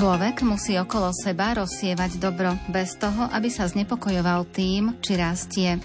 Človek 0.00 0.48
musí 0.48 0.80
okolo 0.80 1.12
seba 1.12 1.52
rozsievať 1.52 2.16
dobro, 2.16 2.56
bez 2.72 2.96
toho, 2.96 3.28
aby 3.36 3.52
sa 3.52 3.68
znepokojoval 3.68 4.48
tým, 4.48 4.96
či 5.04 5.12
rastie. 5.12 5.76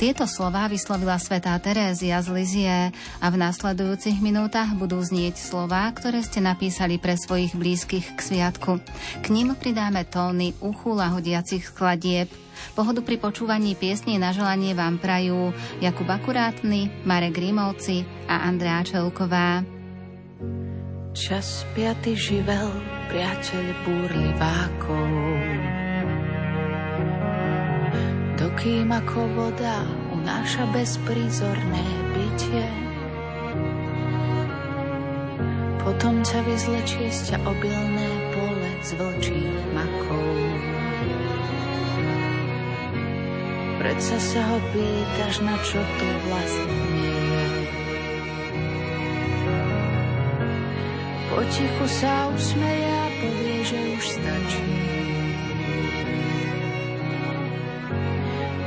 Tieto 0.00 0.24
slová 0.24 0.72
vyslovila 0.72 1.20
svätá 1.20 1.52
Terézia 1.60 2.16
z 2.24 2.32
Lizie 2.32 2.78
a 3.20 3.26
v 3.28 3.36
nasledujúcich 3.36 4.24
minútach 4.24 4.72
budú 4.72 5.04
znieť 5.04 5.36
slová, 5.36 5.84
ktoré 5.92 6.24
ste 6.24 6.40
napísali 6.40 6.96
pre 6.96 7.20
svojich 7.20 7.52
blízkych 7.52 8.16
k 8.16 8.20
sviatku. 8.24 8.80
K 9.20 9.26
ním 9.28 9.52
pridáme 9.52 10.08
tóny 10.08 10.56
uchu 10.64 10.96
lahodiacich 10.96 11.68
skladieb. 11.68 12.32
Pohodu 12.72 13.04
pri 13.04 13.20
počúvaní 13.20 13.76
piesní 13.76 14.16
na 14.16 14.32
želanie 14.32 14.72
vám 14.72 14.96
prajú 14.96 15.52
Jakub 15.84 16.08
Akurátny, 16.08 17.04
Marek 17.04 17.36
Grimovci 17.36 18.08
a 18.32 18.48
Andrea 18.48 18.80
Čelková. 18.80 19.60
Čas 21.12 21.68
piaty 21.76 22.16
živel, 22.16 22.97
priateľ 23.08 23.64
búrlivákov. 23.88 25.10
Dokým 28.36 28.92
ako 28.92 29.20
voda 29.32 29.82
unáša 30.12 30.68
bezprízorné 30.76 31.84
bytie, 32.14 32.68
potom 35.80 36.20
ťa 36.20 36.40
vyzlečie 36.44 37.08
z 37.08 37.32
ťa 37.32 37.38
obilné 37.48 38.08
pole 38.36 38.70
z 38.84 38.90
vlčích 38.94 39.58
makov. 39.72 40.28
Predsa 43.80 44.16
sa 44.20 44.40
ho 44.52 44.58
pýtaš, 44.74 45.34
na 45.42 45.56
čo 45.64 45.80
to 45.80 46.08
vlastne 46.28 46.88
Potichu 51.38 51.86
sa 51.86 52.26
usmeje 52.34 53.07
že 53.68 53.76
už 53.76 54.04
stačí. 54.16 54.72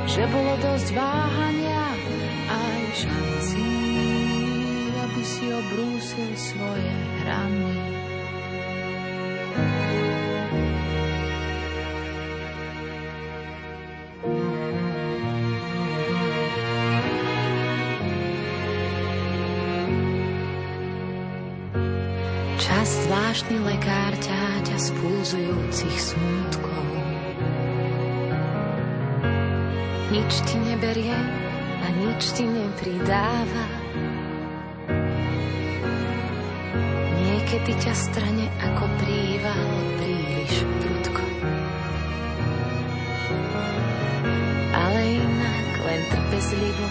Že 0.06 0.22
bolo 0.30 0.54
dosť 0.62 0.88
váhania 0.94 1.86
aj 2.46 2.82
šancí, 3.02 3.74
aby 4.94 5.22
si 5.26 5.44
obrúsil 5.50 6.30
svoje 6.38 6.92
hrany. 7.26 7.90
zvláštny 22.82 23.56
lekár 23.64 24.12
ťaťa 24.20 24.61
z 24.82 24.90
smútkov. 25.94 26.86
Nič 30.10 30.32
ti 30.42 30.58
neberie 30.58 31.14
a 31.78 31.86
nič 32.02 32.34
ti 32.34 32.42
nepridáva. 32.42 33.66
Niekedy 37.14 37.72
ťa 37.78 37.94
strane 37.94 38.50
ako 38.58 38.84
príval 38.98 39.70
príliš 40.02 40.54
prudko. 40.82 41.24
Ale 44.74 45.00
inak 45.14 45.68
len 45.78 46.00
trpezlivo 46.10 46.86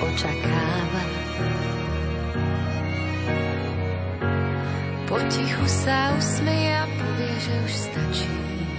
očakáva. 0.00 1.02
Potichu 5.08 5.64
sa 5.64 6.12
usmeje 6.20 6.72
a 6.72 6.84
povie, 6.84 6.97
že 7.48 7.56
už 7.64 7.72
stačí. 7.72 8.36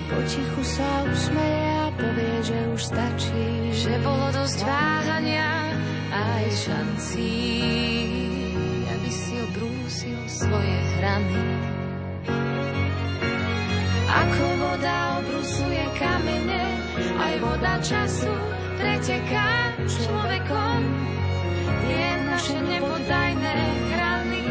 Potichu 0.09 0.62
sa 0.62 0.90
usmeje 1.09 1.69
a 1.74 1.88
povie, 1.97 2.35
že 2.46 2.59
už 2.69 2.81
stačí. 2.85 3.46
Že 3.74 3.94
bolo 4.06 4.28
dosť 4.30 4.59
váhania 4.62 5.74
a 6.13 6.19
aj 6.41 6.47
šancí, 6.53 7.34
aby 8.94 9.09
si 9.09 9.34
obrúsil 9.41 10.22
svoje 10.30 10.78
hrany. 10.97 11.41
Ako 14.09 14.46
voda 14.57 14.97
obrusuje 15.22 15.86
kamene, 15.97 16.66
aj 17.18 17.34
voda 17.41 17.74
času 17.81 18.34
preteká 18.78 19.74
človekom. 19.86 20.81
Tie 21.86 22.07
naše 22.25 22.57
nepodajné 22.57 23.57
hrany 23.94 24.46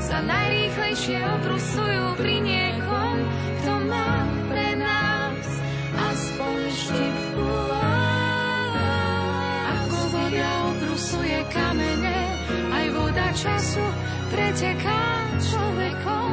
sa 0.00 0.20
najrýchlejšie 0.24 1.18
obrusujú 1.40 2.04
pri 2.20 2.34
niekom, 2.44 2.79
kto 3.60 3.72
má 3.88 4.24
pre 4.48 4.68
nás 4.76 5.46
aspoň 5.96 6.56
štipku. 6.72 7.50
Ako 9.70 10.00
voda 10.12 10.50
obrusuje 10.74 11.40
kamene, 11.52 12.20
aj 12.70 12.86
voda 12.94 13.28
času 13.36 13.86
preteká 14.30 15.02
človekom. 15.40 16.32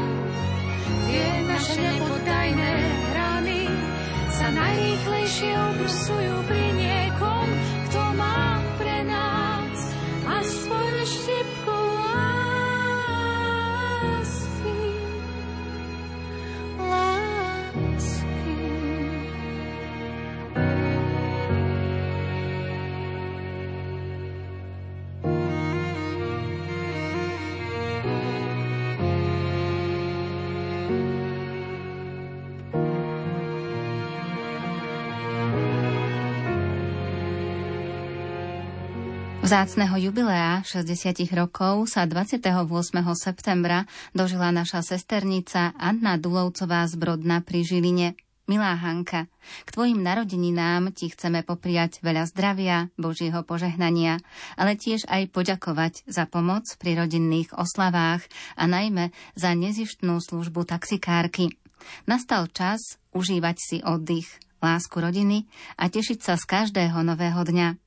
Tie 1.07 1.27
naše 1.47 1.75
nepodajné 1.79 2.73
hrany 3.11 3.63
sa 4.31 4.47
najrýchlejšie 4.53 5.51
obrusujú 5.55 6.35
pri 6.45 6.66
Vzácného 39.47 40.11
jubilea 40.11 40.59
60 40.59 41.23
rokov 41.31 41.95
sa 41.95 42.03
28. 42.03 42.51
septembra 43.15 43.87
dožila 44.11 44.51
naša 44.51 44.83
sesternica 44.83 45.71
Anna 45.79 46.19
Dulovcová 46.19 46.83
z 46.83 46.99
Brodna 46.99 47.39
pri 47.39 47.63
Žiline. 47.63 48.19
Milá 48.51 48.75
Hanka, 48.75 49.31
k 49.63 49.69
tvojim 49.71 50.03
narodeninám 50.03 50.91
ti 50.91 51.07
chceme 51.07 51.47
popriať 51.47 52.03
veľa 52.03 52.27
zdravia, 52.27 52.91
Božieho 52.99 53.39
požehnania, 53.47 54.19
ale 54.59 54.75
tiež 54.75 55.07
aj 55.07 55.31
poďakovať 55.31 56.03
za 56.11 56.27
pomoc 56.27 56.67
pri 56.75 57.07
rodinných 57.07 57.55
oslavách 57.55 58.27
a 58.59 58.67
najmä 58.67 59.15
za 59.39 59.55
nezištnú 59.55 60.19
službu 60.19 60.67
taxikárky. 60.67 61.55
Nastal 62.03 62.51
čas 62.51 62.99
užívať 63.15 63.55
si 63.55 63.77
oddych, 63.79 64.27
lásku 64.59 64.99
rodiny 64.99 65.47
a 65.79 65.87
tešiť 65.87 66.19
sa 66.19 66.35
z 66.35 66.43
každého 66.43 66.99
nového 66.99 67.47
dňa. 67.47 67.86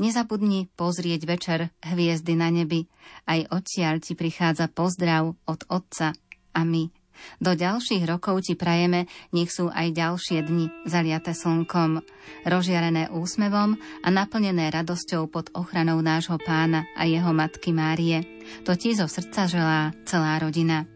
Nezabudni 0.00 0.68
pozrieť 0.74 1.20
večer 1.24 1.60
hviezdy 1.84 2.34
na 2.38 2.48
nebi. 2.52 2.88
Aj 3.28 3.40
odtiaľ 3.48 4.02
ti 4.02 4.18
prichádza 4.18 4.70
pozdrav 4.72 5.34
od 5.46 5.60
Otca 5.68 6.16
a 6.56 6.60
my. 6.64 7.06
Do 7.40 7.56
ďalších 7.56 8.04
rokov 8.04 8.44
ti 8.44 8.54
prajeme, 8.56 9.08
nech 9.32 9.48
sú 9.48 9.72
aj 9.72 9.92
ďalšie 9.92 10.44
dni 10.44 10.66
zaliate 10.84 11.32
slnkom, 11.32 12.04
rozžiarené 12.44 13.08
úsmevom 13.12 13.76
a 14.04 14.08
naplnené 14.12 14.68
radosťou 14.68 15.28
pod 15.32 15.48
ochranou 15.56 16.00
nášho 16.04 16.36
pána 16.40 16.84
a 16.92 17.08
jeho 17.08 17.32
matky 17.32 17.72
Márie. 17.72 18.24
To 18.68 18.76
ti 18.76 18.92
zo 18.92 19.08
srdca 19.08 19.48
želá 19.48 19.80
celá 20.04 20.36
rodina. 20.38 20.95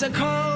it's 0.00 0.04
a 0.04 0.10
cold 0.10 0.47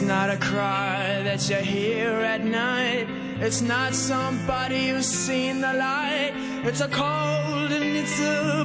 it's 0.00 0.08
not 0.08 0.30
a 0.30 0.38
cry 0.38 1.20
that 1.24 1.46
you 1.50 1.56
hear 1.56 2.08
at 2.08 2.42
night. 2.42 3.06
It's 3.38 3.60
not 3.60 3.94
somebody 3.94 4.88
who's 4.88 5.06
seen 5.06 5.60
the 5.60 5.74
light. 5.74 6.32
It's 6.64 6.80
a 6.80 6.88
cold 6.88 7.70
and 7.70 7.96
it's 7.98 8.18
a 8.18 8.64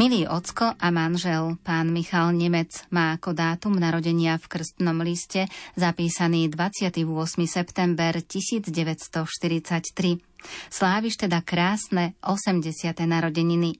Milý 0.00 0.24
ocko 0.24 0.72
a 0.80 0.88
manžel, 0.88 1.60
pán 1.60 1.92
Michal 1.92 2.32
Nemec, 2.32 2.88
má 2.88 3.20
ako 3.20 3.36
dátum 3.36 3.76
narodenia 3.76 4.40
v 4.40 4.48
krstnom 4.48 4.96
liste 5.04 5.44
zapísaný 5.76 6.48
28. 6.48 7.04
september 7.44 8.24
1943. 8.24 10.24
Sláviš 10.72 11.20
teda 11.20 11.44
krásne 11.44 12.16
80. 12.24 12.96
narodeniny. 12.96 13.76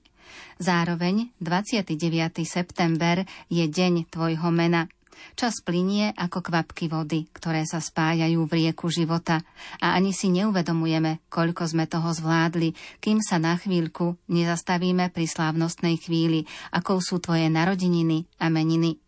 Zároveň 0.61 1.33
29. 1.41 1.97
september 2.45 3.25
je 3.49 3.65
deň 3.65 4.05
tvojho 4.13 4.53
mena. 4.53 4.93
Čas 5.37 5.63
plinie 5.63 6.11
ako 6.13 6.43
kvapky 6.43 6.91
vody, 6.91 7.27
ktoré 7.31 7.63
sa 7.63 7.79
spájajú 7.79 8.45
v 8.45 8.51
rieku 8.65 8.91
života 8.91 9.41
a 9.79 9.95
ani 9.95 10.11
si 10.11 10.29
neuvedomujeme, 10.33 11.23
koľko 11.31 11.67
sme 11.67 11.87
toho 11.87 12.11
zvládli, 12.11 12.75
kým 12.99 13.23
sa 13.23 13.39
na 13.39 13.55
chvíľku 13.55 14.19
nezastavíme 14.27 15.09
pri 15.13 15.25
slávnostnej 15.25 16.01
chvíli, 16.01 16.45
akou 16.73 16.99
sú 16.99 17.21
tvoje 17.21 17.47
narodeniny 17.47 18.27
a 18.41 18.51
meniny. 18.51 18.99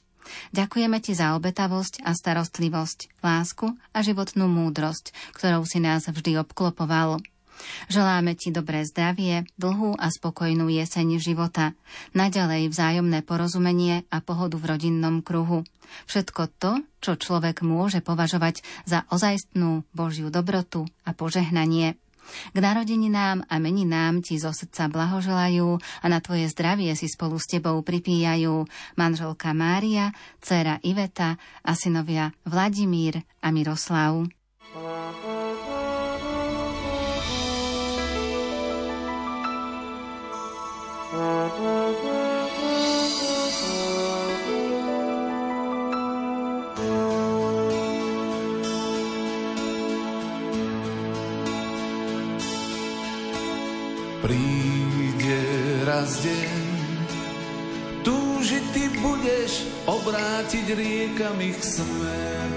Ďakujeme 0.55 1.03
ti 1.03 1.12
za 1.12 1.36
obetavosť 1.36 2.08
a 2.08 2.15
starostlivosť, 2.15 3.20
lásku 3.20 3.75
a 3.91 4.00
životnú 4.00 4.48
múdrosť, 4.48 5.12
ktorou 5.36 5.67
si 5.67 5.84
nás 5.84 6.08
vždy 6.08 6.39
obklopoval. 6.39 7.20
Želáme 7.88 8.36
ti 8.36 8.50
dobré 8.50 8.83
zdravie, 8.88 9.48
dlhú 9.60 9.95
a 9.95 10.07
spokojnú 10.10 10.67
jeseň 10.72 11.19
života, 11.19 11.77
naďalej 12.15 12.72
vzájomné 12.72 13.22
porozumenie 13.24 14.07
a 14.10 14.19
pohodu 14.19 14.55
v 14.60 14.69
rodinnom 14.75 15.22
kruhu. 15.22 15.67
Všetko 16.10 16.41
to, 16.57 16.72
čo 17.03 17.19
človek 17.19 17.62
môže 17.62 18.01
považovať 18.01 18.65
za 18.88 19.05
ozajstnú 19.12 19.86
Božiu 19.93 20.33
dobrotu 20.33 20.89
a 21.05 21.13
požehnanie. 21.13 22.00
K 22.55 22.57
narodeninám 22.57 23.43
a 23.51 23.60
meninám 23.60 24.24
ti 24.24 24.39
zo 24.39 24.55
srdca 24.55 24.88
blahoželajú 24.88 25.69
a 25.75 26.05
na 26.07 26.24
tvoje 26.24 26.48
zdravie 26.48 26.95
si 26.95 27.12
spolu 27.12 27.36
s 27.36 27.51
tebou 27.51 27.75
pripíjajú 27.83 28.63
manželka 28.95 29.51
Mária, 29.51 30.15
dcera 30.39 30.79
Iveta 30.88 31.36
a 31.62 31.72
synovia 31.75 32.31
Vladimír 32.48 33.19
a 33.43 33.51
Miroslav. 33.51 34.24
Príde 41.13 41.22
raz 55.86 56.17
deň, 56.25 56.65
túžiť 58.01 58.65
ty 58.74 58.89
budeš 58.98 59.70
obrátiť 59.86 60.65
riekami 60.74 61.53
ich 61.53 61.62
smer. 61.62 62.50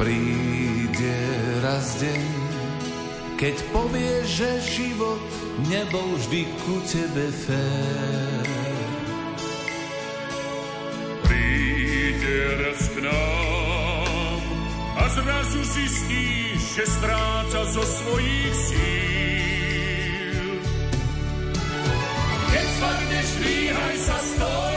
Príde 0.00 1.20
raz 1.60 2.00
deň, 2.00 2.49
keď 3.40 3.56
povieš, 3.72 4.26
že 4.28 4.50
život 4.68 5.16
nebol 5.72 6.12
vždy 6.20 6.44
ku 6.60 6.76
tebe 6.84 7.32
fér. 7.32 8.44
Príde 11.24 12.36
raz 12.60 12.84
k 12.92 12.96
nám 13.00 14.40
a 14.92 15.04
zrazu 15.16 15.60
zistíš, 15.72 16.60
že 16.76 16.84
stráca 16.84 17.64
zo 17.72 17.80
svojich 17.80 18.56
síl. 18.60 20.44
Keď 22.44 22.66
spadneš, 22.76 23.28
dvíhaj 23.40 23.96
sa, 24.04 24.18
stoj, 24.20 24.69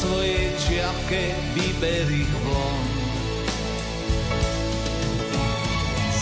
svojej 0.00 0.48
čiapke, 0.56 1.22
vyber 1.52 2.08
ich 2.08 2.32
von. 2.40 2.84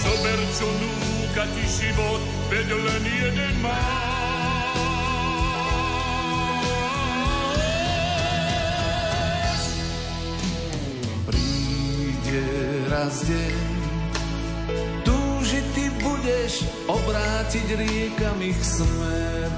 Zober, 0.02 0.40
čo 0.58 0.66
núka 0.66 1.44
ti 1.54 1.64
život, 1.70 2.23
veď 2.50 2.68
len 2.75 3.04
jeden. 3.06 3.56
Príde 11.28 12.44
raz 12.90 13.14
deň, 13.30 13.58
túžiť 15.06 15.64
ty 15.76 15.85
budeš 16.02 16.66
obrátiť 16.90 17.66
riekami 17.78 18.50
ich 18.50 18.62
smer. 18.62 19.52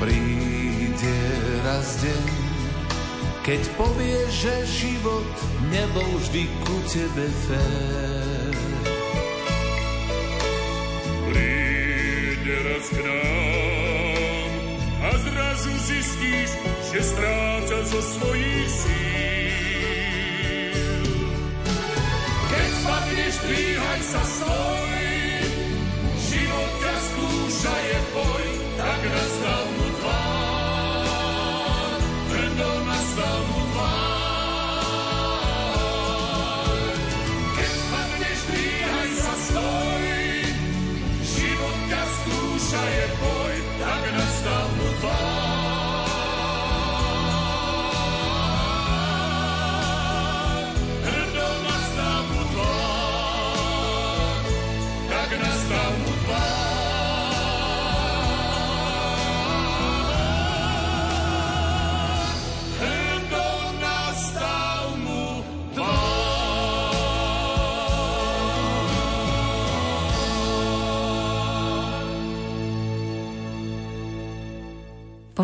Príde 0.00 0.39
raz 1.80 1.96
deň, 2.04 2.28
keď 3.40 3.62
povieš, 3.80 4.28
že 4.36 4.54
život 4.84 5.32
nebol 5.72 6.12
vždy 6.20 6.44
ku 6.60 6.76
tebe 6.84 7.24
fér. 7.48 8.52
Príde 11.24 12.56
raz 12.68 12.84
k 12.84 13.00
nám 13.00 14.52
a 15.08 15.10
zrazu 15.24 15.72
zistíš, 15.88 16.52
že 16.92 17.00
stráca 17.00 17.78
zo 17.88 18.00
svojich 18.12 18.68
síl. 18.68 20.04
Keď 22.44 22.68
spadneš, 22.76 23.34
dvíhaj 23.40 24.00
sa, 24.04 24.22
stoj, 24.28 25.00
život 26.28 26.72
ťa 26.76 26.94
skúša, 27.08 27.72
je 27.72 27.98
boj, 28.12 28.44
tak 28.76 29.00
nastal 29.00 29.79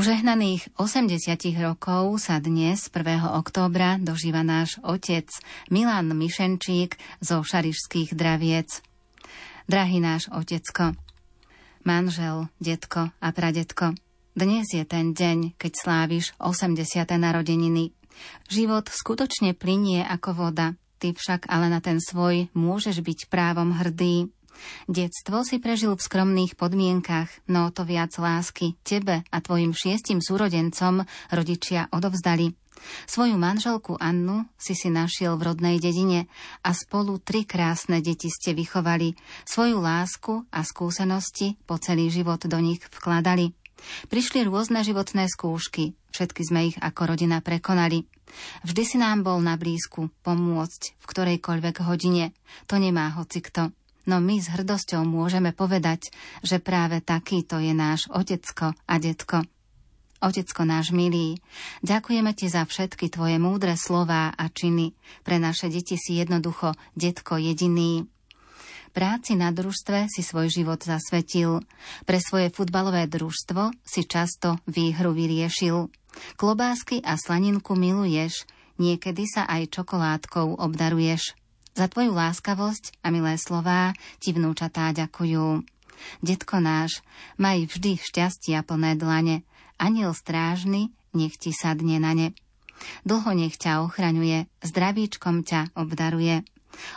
Požehnaných 0.07 0.71
80 0.79 1.19
rokov 1.59 2.23
sa 2.23 2.39
dnes 2.39 2.79
1. 2.95 3.27
októbra 3.27 3.99
dožíva 3.99 4.47
náš 4.47 4.79
otec 4.87 5.27
Milan 5.67 6.15
Mišenčík 6.15 6.95
zo 7.19 7.43
Šarišských 7.43 8.15
draviec. 8.15 8.87
Drahý 9.67 9.99
náš 9.99 10.31
otecko, 10.31 10.95
manžel, 11.83 12.47
detko 12.63 13.11
a 13.19 13.29
pradetko, 13.35 13.99
dnes 14.31 14.71
je 14.71 14.87
ten 14.87 15.11
deň, 15.11 15.59
keď 15.59 15.73
sláviš 15.75 16.39
80. 16.39 17.03
narodeniny. 17.19 17.91
Život 18.47 18.87
skutočne 18.87 19.59
plinie 19.59 20.07
ako 20.07 20.39
voda, 20.39 20.79
ty 21.03 21.19
však 21.19 21.51
ale 21.51 21.67
na 21.67 21.83
ten 21.83 21.99
svoj 21.99 22.47
môžeš 22.55 23.03
byť 23.03 23.27
právom 23.27 23.75
hrdý. 23.75 24.31
Detstvo 24.87 25.43
si 25.43 25.59
prežil 25.59 25.95
v 25.95 26.05
skromných 26.05 26.55
podmienkach, 26.55 27.29
no 27.51 27.69
to 27.75 27.83
viac 27.83 28.15
lásky 28.17 28.79
tebe 28.87 29.27
a 29.29 29.37
tvojim 29.43 29.75
šiestim 29.75 30.23
súrodencom 30.23 31.05
rodičia 31.33 31.91
odovzdali. 31.91 32.55
Svoju 33.07 33.35
manželku 33.41 33.97
Annu 33.99 34.47
si 34.61 34.77
si 34.77 34.93
našiel 34.93 35.35
v 35.41 35.53
rodnej 35.53 35.77
dedine 35.81 36.29
a 36.63 36.71
spolu 36.77 37.19
tri 37.19 37.43
krásne 37.49 38.05
deti 38.05 38.29
ste 38.31 38.53
vychovali. 38.53 39.17
Svoju 39.49 39.81
lásku 39.81 40.45
a 40.53 40.61
skúsenosti 40.63 41.57
po 41.65 41.81
celý 41.81 42.13
život 42.13 42.45
do 42.45 42.59
nich 42.61 42.83
vkladali. 42.93 43.57
Prišli 44.09 44.49
rôzne 44.49 44.81
životné 44.81 45.29
skúšky, 45.29 45.93
všetky 46.13 46.43
sme 46.45 46.61
ich 46.73 46.77
ako 46.81 47.17
rodina 47.17 47.45
prekonali. 47.45 48.09
Vždy 48.67 48.83
si 48.83 48.97
nám 48.99 49.23
bol 49.23 49.39
na 49.39 49.55
blízku 49.55 50.11
pomôcť 50.25 50.83
v 50.99 51.05
ktorejkoľvek 51.05 51.77
hodine. 51.87 52.35
To 52.67 52.77
nemá 52.81 53.15
hoci 53.15 53.41
kto 53.45 53.71
no 54.07 54.23
my 54.23 54.39
s 54.39 54.49
hrdosťou 54.51 55.03
môžeme 55.05 55.51
povedať, 55.53 56.11
že 56.41 56.63
práve 56.63 57.03
takýto 57.03 57.59
je 57.59 57.75
náš 57.75 58.07
otecko 58.09 58.73
a 58.73 58.95
detko. 58.97 59.45
Otecko 60.17 60.65
náš 60.65 60.97
milý, 60.97 61.37
ďakujeme 61.85 62.33
ti 62.33 62.49
za 62.49 62.65
všetky 62.65 63.13
tvoje 63.13 63.37
múdre 63.37 63.77
slová 63.77 64.33
a 64.33 64.49
činy. 64.49 64.97
Pre 65.21 65.37
naše 65.37 65.69
deti 65.69 66.01
si 66.01 66.17
jednoducho 66.17 66.73
detko 66.97 67.37
jediný. 67.37 68.09
Práci 68.97 69.37
na 69.37 69.53
družstve 69.53 70.09
si 70.09 70.25
svoj 70.25 70.49
život 70.49 70.81
zasvetil. 70.81 71.61
Pre 72.09 72.17
svoje 72.17 72.49
futbalové 72.49 73.05
družstvo 73.05 73.77
si 73.85 74.09
často 74.09 74.57
výhru 74.65 75.13
vyriešil. 75.13 75.93
Klobásky 76.41 77.05
a 77.05 77.21
slaninku 77.21 77.77
miluješ, 77.77 78.49
niekedy 78.81 79.29
sa 79.29 79.45
aj 79.45 79.69
čokoládkou 79.69 80.57
obdaruješ. 80.57 81.37
Za 81.77 81.93
tvoju 81.93 82.17
láskavosť 82.17 83.05
a 83.05 83.13
milé 83.13 83.37
slová 83.37 83.93
ti 84.17 84.33
vnúčatá 84.33 84.97
ďakujú. 84.97 85.61
Detko 86.25 86.57
náš, 86.57 87.05
maj 87.37 87.69
vždy 87.69 88.01
šťastia 88.01 88.65
plné 88.65 88.97
dlane, 88.97 89.45
aniel 89.77 90.17
strážny, 90.17 90.89
nech 91.13 91.37
ti 91.37 91.53
sadne 91.53 92.01
na 92.01 92.17
ne. 92.17 92.29
Dlho 93.05 93.29
nech 93.37 93.61
ťa 93.61 93.85
ochraňuje, 93.85 94.49
zdravíčkom 94.65 95.45
ťa 95.45 95.77
obdaruje. 95.77 96.49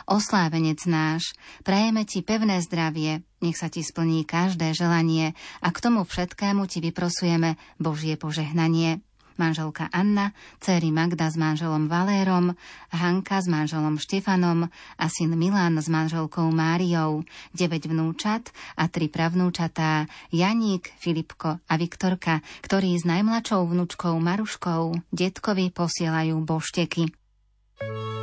Oslávenec 0.08 0.80
náš, 0.88 1.36
prajeme 1.60 2.08
ti 2.08 2.24
pevné 2.24 2.64
zdravie, 2.64 3.20
nech 3.44 3.60
sa 3.60 3.68
ti 3.68 3.84
splní 3.84 4.24
každé 4.24 4.72
želanie 4.72 5.36
a 5.60 5.68
k 5.72 5.80
tomu 5.80 6.08
všetkému 6.08 6.64
ti 6.72 6.80
vyprosujeme 6.80 7.60
Božie 7.76 8.16
požehnanie 8.16 9.04
manželka 9.40 9.88
Anna, 9.88 10.36
céry 10.60 10.92
Magda 10.92 11.32
s 11.32 11.40
manželom 11.40 11.88
Valérom, 11.88 12.52
Hanka 12.92 13.40
s 13.40 13.48
manželom 13.48 13.96
Štefanom 13.96 14.68
a 15.00 15.06
syn 15.08 15.32
Milan 15.40 15.80
s 15.80 15.88
manželkou 15.88 16.52
Máriou, 16.52 17.24
9 17.56 17.88
vnúčat 17.88 18.52
a 18.76 18.84
tri 18.92 19.08
pravnúčatá 19.08 20.04
Janík, 20.28 20.92
Filipko 21.00 21.56
a 21.56 21.74
Viktorka, 21.80 22.44
ktorí 22.60 23.00
s 23.00 23.08
najmladšou 23.08 23.64
vnúčkou 23.64 24.20
Maruškou 24.20 25.08
detkovi 25.08 25.72
posielajú 25.72 26.36
bošteky. 26.44 27.08
thank 27.80 27.96
you 27.96 28.19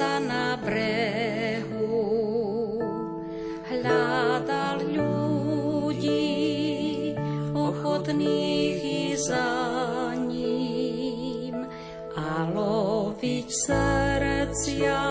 sa 0.00 0.16
na 0.16 0.56
brehu, 0.56 1.92
hľadal 3.68 4.80
ľudí, 4.96 6.32
ochotných 7.52 8.80
i 8.80 9.12
za 9.20 10.16
ním 10.16 11.68
a 12.16 12.48
loviť 12.48 13.44
srdcia 13.44 15.09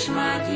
chceš 0.00 0.16
mať 0.16 0.48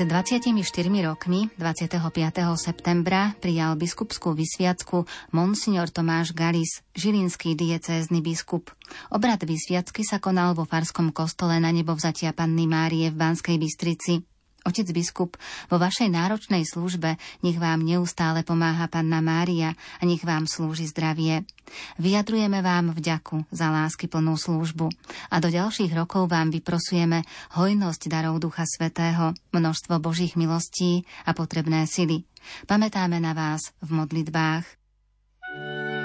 Pred 0.00 0.08
24 0.16 0.64
rokmi, 1.04 1.52
25. 1.60 2.00
septembra, 2.56 3.36
prijal 3.36 3.76
biskupskú 3.76 4.32
vysviacku 4.32 5.04
monsignor 5.28 5.92
Tomáš 5.92 6.32
Galis, 6.32 6.80
žilinský 6.96 7.52
diecézny 7.52 8.24
biskup. 8.24 8.72
Obrad 9.12 9.44
vysviacky 9.44 10.00
sa 10.00 10.16
konal 10.16 10.56
vo 10.56 10.64
Farskom 10.64 11.12
kostole 11.12 11.60
na 11.60 11.68
nebovzatia 11.68 12.32
Panny 12.32 12.64
Márie 12.64 13.12
v 13.12 13.20
Banskej 13.20 13.60
Bystrici. 13.60 14.29
Otec 14.60 14.92
biskup, 14.92 15.40
vo 15.72 15.80
vašej 15.80 16.12
náročnej 16.12 16.68
službe 16.68 17.16
nech 17.40 17.56
vám 17.56 17.80
neustále 17.80 18.44
pomáha 18.44 18.92
Panna 18.92 19.24
Mária 19.24 19.72
a 19.72 20.02
nech 20.04 20.20
vám 20.20 20.44
slúži 20.44 20.84
zdravie. 20.84 21.48
Vyjadrujeme 21.96 22.60
vám 22.60 22.92
vďaku 22.92 23.48
za 23.48 23.72
lásky 23.72 24.10
plnú 24.10 24.36
službu 24.36 24.92
a 25.32 25.36
do 25.40 25.48
ďalších 25.48 25.96
rokov 25.96 26.28
vám 26.28 26.52
vyprosujeme 26.52 27.24
hojnosť 27.56 28.02
darov 28.10 28.42
Ducha 28.42 28.68
Svetého, 28.68 29.32
množstvo 29.54 29.96
Božích 30.02 30.36
milostí 30.36 31.08
a 31.24 31.32
potrebné 31.32 31.88
sily. 31.88 32.28
Pamätáme 32.68 33.16
na 33.16 33.32
vás 33.32 33.72
v 33.80 33.96
modlitbách. 33.96 35.99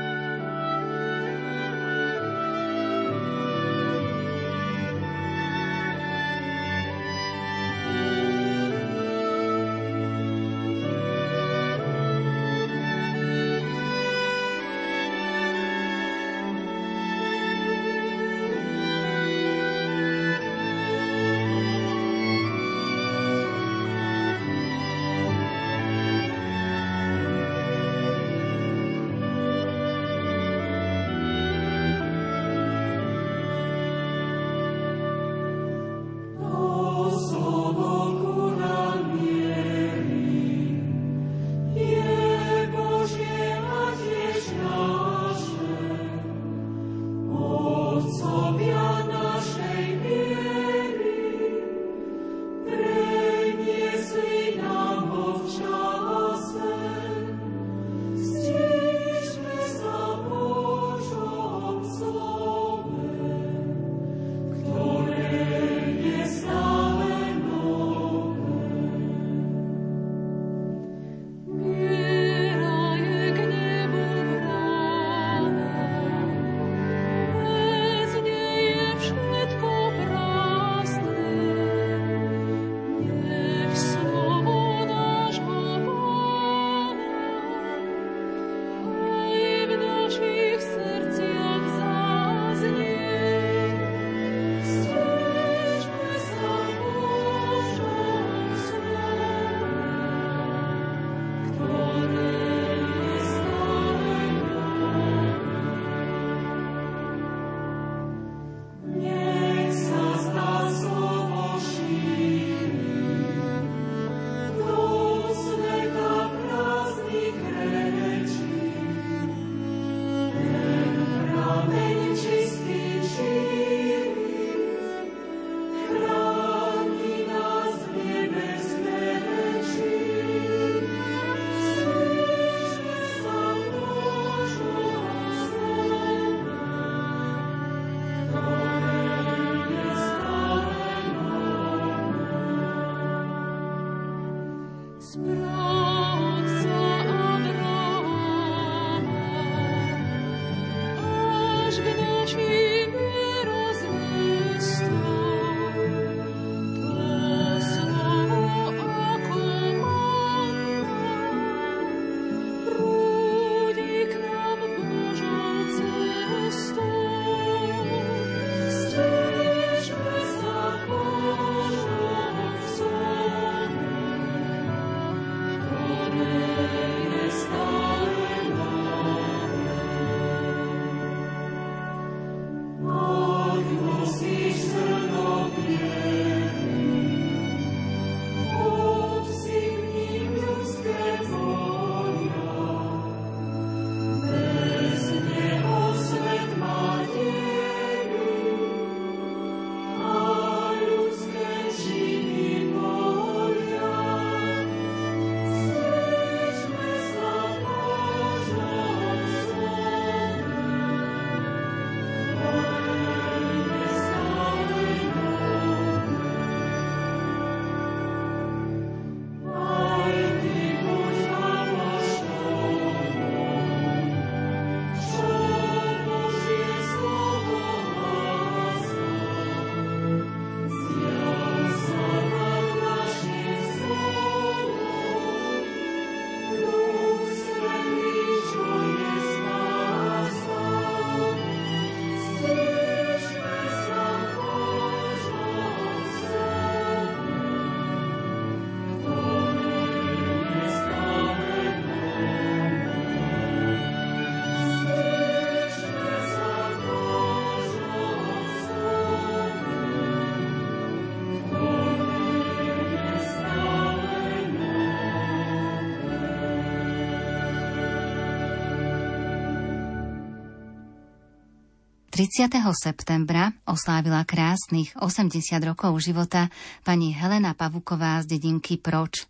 30. 272.15 272.47
septembra 272.71 273.51
oslávila 273.67 274.23
krásnych 274.23 274.95
80 274.95 275.35
rokov 275.67 275.99
života 275.99 276.47
pani 276.87 277.11
Helena 277.11 277.51
Pavuková 277.51 278.23
z 278.23 278.39
dedinky 278.39 278.79
Proč. 278.79 279.27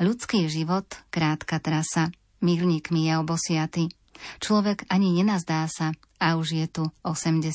Ľudský 0.00 0.48
život, 0.48 0.88
krátka 1.12 1.60
trasa, 1.60 2.08
milníkmi 2.40 3.04
je 3.04 3.20
obosiaty. 3.20 3.84
Človek 4.40 4.88
ani 4.88 5.12
nenazdá 5.12 5.68
sa 5.68 5.92
a 6.16 6.40
už 6.40 6.64
je 6.64 6.66
tu 6.72 6.84
80. 7.04 7.52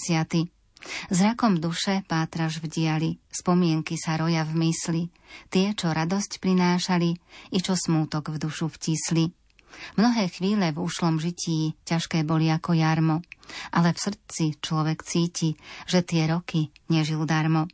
Zrakom 1.10 1.58
duše 1.58 2.05
pátraž 2.05 2.62
v 2.62 2.69
diali, 2.69 3.12
spomienky 3.34 3.97
sa 3.97 4.13
roja 4.13 4.45
v 4.45 4.62
mysli, 4.62 5.10
tie, 5.49 5.73
čo 5.73 5.89
radosť 5.89 6.38
prinášali 6.38 7.17
i 7.49 7.58
čo 7.65 7.73
smútok 7.73 8.29
v 8.29 8.45
dušu 8.45 8.69
vtisli. 8.69 9.34
Mnohé 9.95 10.31
chvíle 10.31 10.71
v 10.71 10.81
ušlom 10.81 11.19
žití 11.19 11.75
ťažké 11.84 12.23
boli 12.23 12.47
ako 12.51 12.75
jarmo, 12.75 13.19
ale 13.71 13.93
v 13.93 14.01
srdci 14.01 14.45
človek 14.60 15.05
cíti, 15.05 15.55
že 15.86 16.01
tie 16.01 16.29
roky 16.29 16.69
nežil 16.89 17.23
darmo. 17.27 17.69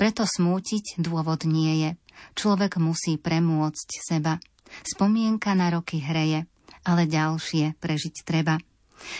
Preto 0.00 0.24
smútiť 0.24 1.00
dôvod 1.00 1.44
nie 1.44 1.84
je. 1.84 1.90
Človek 2.36 2.80
musí 2.80 3.20
premôcť 3.20 3.88
seba. 4.00 4.40
Spomienka 4.82 5.52
na 5.52 5.68
roky 5.68 6.00
hreje, 6.00 6.48
ale 6.88 7.04
ďalšie 7.04 7.76
prežiť 7.76 8.16
treba. 8.24 8.56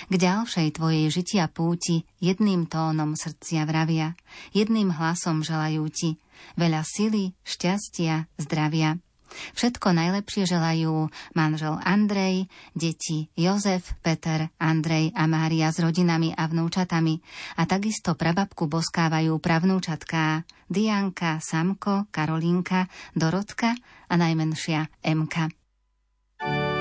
K 0.08 0.14
ďalšej 0.16 0.80
tvojej 0.80 1.06
žitia 1.12 1.52
púti 1.52 2.08
jedným 2.18 2.64
tónom 2.64 3.12
srdcia 3.12 3.68
vravia, 3.68 4.16
jedným 4.56 4.88
hlasom 4.88 5.44
želajú 5.44 5.84
ti 5.92 6.16
veľa 6.56 6.80
sily, 6.82 7.36
šťastia, 7.44 8.32
zdravia. 8.40 8.96
Všetko 9.54 9.92
najlepšie 9.92 10.46
želajú 10.46 11.10
manžel 11.34 11.76
Andrej, 11.82 12.46
deti 12.72 13.28
Jozef, 13.34 13.96
Peter, 14.04 14.52
Andrej 14.60 15.10
a 15.16 15.26
Mária 15.26 15.72
s 15.72 15.82
rodinami 15.82 16.32
a 16.32 16.46
vnúčatami 16.46 17.18
a 17.58 17.66
takisto 17.66 18.14
prababku 18.14 18.70
boskávajú 18.70 19.36
pravnúčatká 19.42 20.46
Dianka, 20.66 21.38
Samko, 21.42 22.10
Karolínka, 22.10 22.90
Dorotka 23.14 23.74
a 24.06 24.14
najmenšia 24.14 24.88
Emka. 25.02 25.50
Vo 26.42 26.75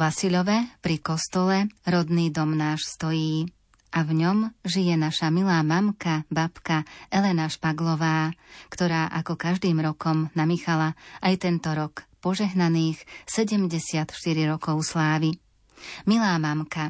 Vasilove 0.00 0.80
pri 0.80 0.96
kostole 0.96 1.68
rodný 1.84 2.32
dom 2.32 2.56
náš 2.56 2.88
stojí 2.96 3.52
a 3.92 4.00
v 4.00 4.24
ňom 4.24 4.48
žije 4.64 4.96
naša 4.96 5.28
milá 5.28 5.60
mamka, 5.60 6.24
babka 6.32 6.88
Elena 7.12 7.52
Špaglová, 7.52 8.32
ktorá 8.72 9.12
ako 9.12 9.36
každým 9.36 9.76
rokom 9.84 10.32
namichala 10.32 10.96
aj 11.20 11.44
tento 11.44 11.76
rok 11.76 12.08
požehnaných 12.24 13.04
74 13.28 14.08
rokov 14.48 14.88
slávy. 14.88 15.36
Milá 16.08 16.32
mamka, 16.40 16.88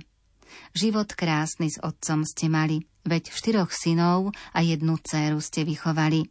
život 0.70 1.11
krásny 1.11 1.66
s 1.66 1.82
otcom 1.82 2.22
ste 2.22 2.46
mali, 2.46 2.86
veď 3.02 3.34
štyroch 3.34 3.74
synov 3.74 4.30
a 4.54 4.62
jednu 4.62 5.02
dceru 5.02 5.42
ste 5.42 5.66
vychovali. 5.66 6.30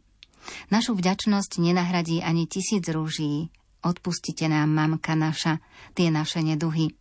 Našu 0.72 0.96
vďačnosť 0.96 1.60
nenahradí 1.60 2.24
ani 2.24 2.48
tisíc 2.48 2.88
rúží, 2.88 3.52
Odpustite 3.80 4.48
nám, 4.48 4.68
mamka 4.68 5.16
naša, 5.16 5.58
tie 5.96 6.12
naše 6.12 6.44
neduhy. 6.44 6.92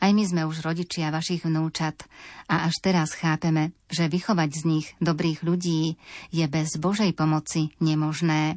Aj 0.00 0.10
my 0.10 0.24
sme 0.24 0.48
už 0.48 0.64
rodičia 0.64 1.12
vašich 1.12 1.44
vnúčat 1.44 2.08
a 2.48 2.64
až 2.64 2.80
teraz 2.80 3.12
chápeme, 3.12 3.76
že 3.92 4.08
vychovať 4.08 4.50
z 4.50 4.62
nich 4.64 4.86
dobrých 5.04 5.44
ľudí 5.44 6.00
je 6.32 6.44
bez 6.48 6.80
Božej 6.80 7.12
pomoci 7.12 7.76
nemožné. 7.76 8.56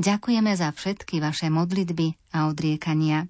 Ďakujeme 0.00 0.52
za 0.56 0.72
všetky 0.72 1.20
vaše 1.20 1.52
modlitby 1.52 2.32
a 2.32 2.48
odriekania. 2.48 3.28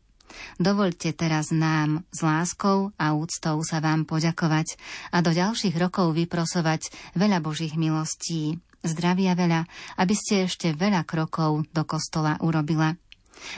Dovolte 0.58 1.14
teraz 1.14 1.54
nám 1.54 2.04
s 2.12 2.20
láskou 2.20 2.92
a 2.98 3.14
úctou 3.14 3.62
sa 3.62 3.78
vám 3.78 4.04
poďakovať 4.04 4.76
a 5.14 5.22
do 5.22 5.32
ďalších 5.32 5.78
rokov 5.78 6.12
vyprosovať 6.12 7.14
veľa 7.16 7.38
Božích 7.40 7.78
milostí, 7.78 8.58
zdravia 8.84 9.32
veľa, 9.32 9.64
aby 9.96 10.14
ste 10.14 10.44
ešte 10.50 10.74
veľa 10.74 11.06
krokov 11.08 11.64
do 11.72 11.82
kostola 11.88 12.36
urobila. 12.42 12.98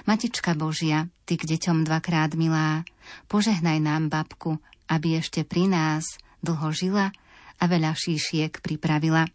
Matička 0.04 0.54
Božia, 0.58 1.06
ty 1.24 1.36
k 1.38 1.44
deťom 1.44 1.86
dvakrát 1.86 2.34
milá, 2.34 2.84
požehnaj 3.30 3.78
nám 3.82 4.12
babku, 4.12 4.58
aby 4.88 5.20
ešte 5.20 5.44
pri 5.44 5.68
nás 5.70 6.04
dlho 6.42 6.70
žila 6.72 7.10
a 7.58 7.64
veľa 7.66 7.94
šíšiek 7.94 8.62
pripravila. 8.62 9.26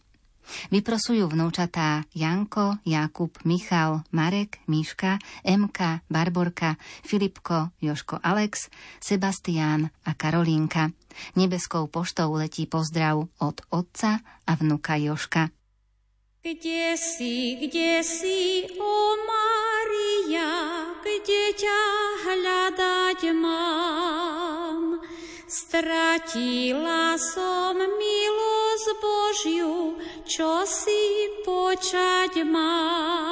Vyprosujú 0.75 1.31
vnúčatá 1.31 2.03
Janko, 2.11 2.75
Jakub, 2.83 3.31
Michal, 3.47 4.03
Marek, 4.11 4.59
Miška, 4.67 5.15
Emka, 5.39 6.03
Barborka, 6.11 6.75
Filipko, 7.07 7.71
Joško 7.79 8.19
Alex, 8.19 8.67
Sebastián 8.99 9.87
a 10.03 10.11
Karolínka. 10.11 10.91
Nebeskou 11.39 11.87
poštou 11.87 12.35
letí 12.35 12.67
pozdrav 12.67 13.23
od 13.39 13.57
otca 13.71 14.19
a 14.43 14.51
vnuka 14.59 14.99
Joška. 14.99 15.47
Kde 16.43 16.99
si, 16.99 17.55
kde 17.55 18.03
si, 18.03 18.67
o 18.75 18.95
Maria, 19.15 20.91
kde 20.99 21.55
ťa 21.55 21.83
hľadať 22.19 23.19
mám? 23.31 24.99
Stratila 25.47 27.15
som 27.15 27.79
milosť 27.79 28.87
Božiu, 28.99 29.95
čo 30.27 30.67
si 30.67 31.31
počať 31.47 32.43
mám. 32.43 33.22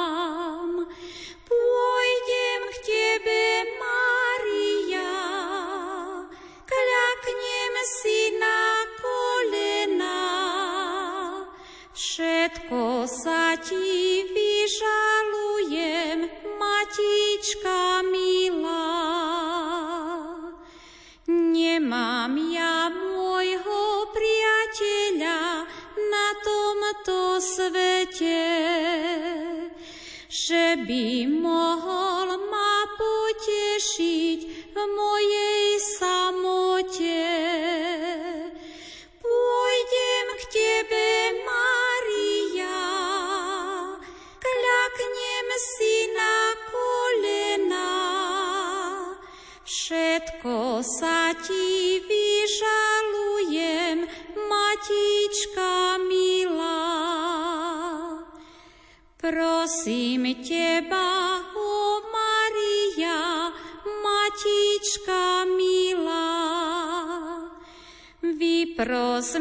Vypros 68.82 69.38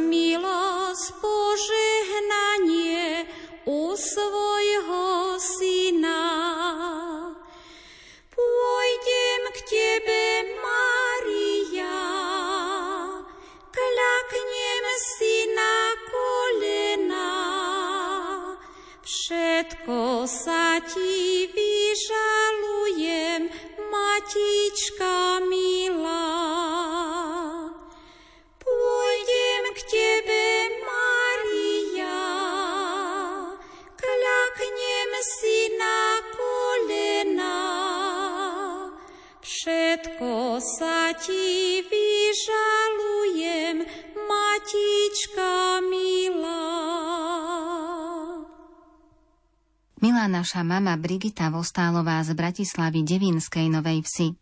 Naša 50.42 50.66
mama 50.66 50.98
Brigita 50.98 51.54
Vostálová 51.54 52.18
z 52.26 52.34
Bratislavy 52.34 53.06
Devínskej 53.06 53.70
Novej 53.70 54.02
Vsi. 54.02 54.34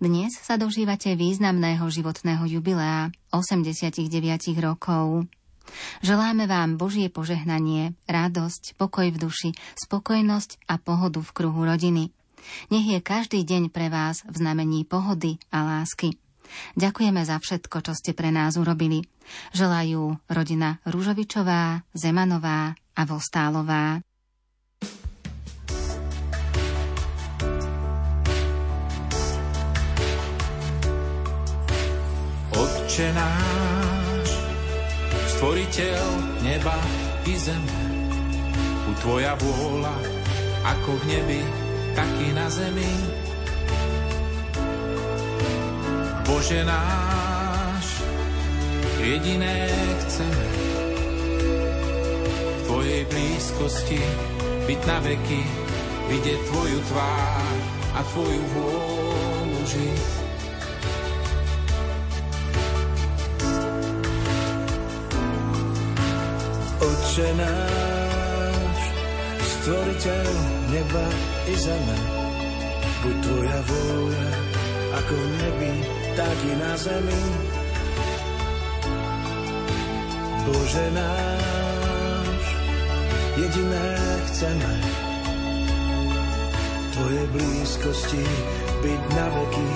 Dnes 0.00 0.32
sa 0.32 0.56
dožívate 0.56 1.12
významného 1.12 1.84
životného 1.92 2.40
jubilea 2.48 3.12
89 3.36 4.00
rokov. 4.64 5.28
Želáme 6.00 6.48
vám 6.48 6.80
Božie 6.80 7.12
požehnanie, 7.12 7.92
radosť, 8.08 8.80
pokoj 8.80 9.12
v 9.12 9.28
duši, 9.28 9.50
spokojnosť 9.76 10.72
a 10.72 10.80
pohodu 10.80 11.20
v 11.20 11.34
kruhu 11.36 11.68
rodiny. 11.68 12.16
Nech 12.72 12.96
je 12.96 13.04
každý 13.04 13.44
deň 13.44 13.68
pre 13.68 13.92
vás 13.92 14.24
v 14.24 14.40
znamení 14.40 14.88
pohody 14.88 15.36
a 15.52 15.68
lásky. 15.68 16.16
Ďakujeme 16.80 17.20
za 17.28 17.36
všetko, 17.36 17.84
čo 17.84 17.92
ste 17.92 18.16
pre 18.16 18.32
nás 18.32 18.56
urobili. 18.56 19.04
Želajú 19.52 20.16
rodina 20.32 20.80
Rúžovičová, 20.88 21.84
Zemanová 21.92 22.72
a 22.96 23.02
Vostálová. 23.04 24.00
Otče 32.96 33.12
náš, 33.12 34.28
stvoriteľ 35.36 36.04
neba 36.40 36.80
i 37.28 37.36
zeme, 37.36 37.82
u 38.88 38.92
Tvoja 39.04 39.36
vôľa, 39.36 39.92
ako 40.64 40.96
v 40.96 41.02
nebi, 41.04 41.44
tak 41.92 42.08
i 42.24 42.32
na 42.32 42.48
zemi. 42.48 42.88
Bože 46.24 46.64
náš, 46.64 48.00
jediné 48.96 49.68
chceme, 50.00 50.48
v 52.48 52.60
Tvojej 52.64 53.02
blízkosti 53.12 54.00
byť 54.72 54.80
na 54.88 54.98
veky, 55.04 55.44
vidieť 56.16 56.40
Tvoju 56.48 56.80
tvár 56.88 57.56
a 57.92 58.00
Tvoju 58.08 58.42
vôľu 58.56 59.60
žiť. 59.68 60.25
Oče 67.16 67.32
náš, 67.32 68.80
stvoriteľ 69.40 70.28
neba 70.68 71.06
i 71.48 71.54
zeme, 71.56 71.98
buď 73.00 73.16
tvoja 73.24 73.60
vôľa, 73.64 74.28
ako 75.00 75.14
v 75.16 75.26
nebi, 75.40 75.74
tak 76.12 76.36
i 76.44 76.52
na 76.60 76.72
zemi. 76.76 77.22
Bože 80.44 80.86
náš, 80.92 82.44
jediné 83.40 83.88
chceme, 84.28 84.74
Tvoje 86.92 87.22
blízkosti 87.32 88.24
byť 88.84 89.02
na 89.16 89.26
veky, 89.32 89.68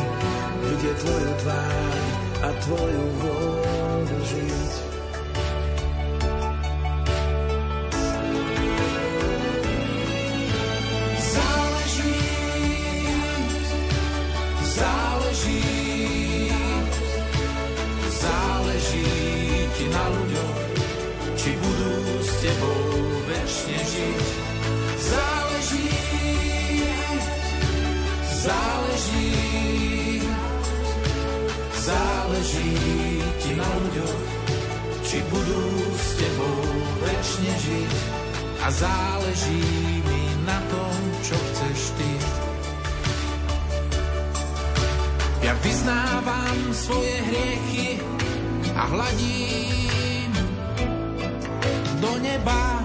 vidieť 0.69 0.97
Tvoju 1.09 1.33
tvár 1.41 2.05
a 2.45 2.49
Tvoju 2.69 3.05
vôľu 3.25 4.19
žiť. 4.29 4.60
Záleží 38.71 40.03
mi 40.07 40.25
na 40.47 40.59
tom, 40.71 40.99
čo 41.23 41.35
chceš 41.35 41.79
ty. 41.99 42.13
Ja 45.41 45.55
vyznávam 45.65 46.59
svoje 46.71 47.17
hriechy 47.27 47.99
a 48.77 48.83
hladím 48.87 50.33
do 51.99 52.13
neba. 52.23 52.80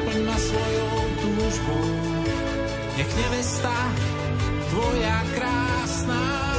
Naplň 0.00 0.32
svojou 0.40 0.96
túžbou. 1.20 1.88
Nech 2.96 3.12
nevesta 3.16 3.76
tvoja 4.72 5.18
krásna 5.36 6.50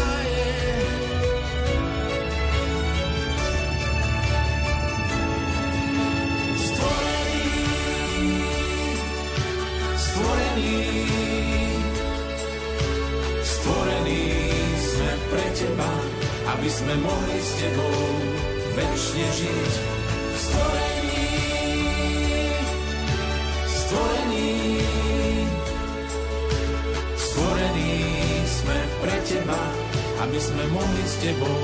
aby 16.61 16.69
sme 16.69 16.93
mohli 17.01 17.37
s 17.41 17.51
Tebou 17.57 17.95
väčšine 18.77 19.27
žiť. 19.33 20.00
Stvorení, 27.15 27.93
sme 28.45 28.79
pre 29.01 29.17
Teba, 29.25 29.63
aby 30.27 30.39
sme 30.39 30.63
mohli 30.73 31.03
s 31.05 31.15
Tebou 31.21 31.61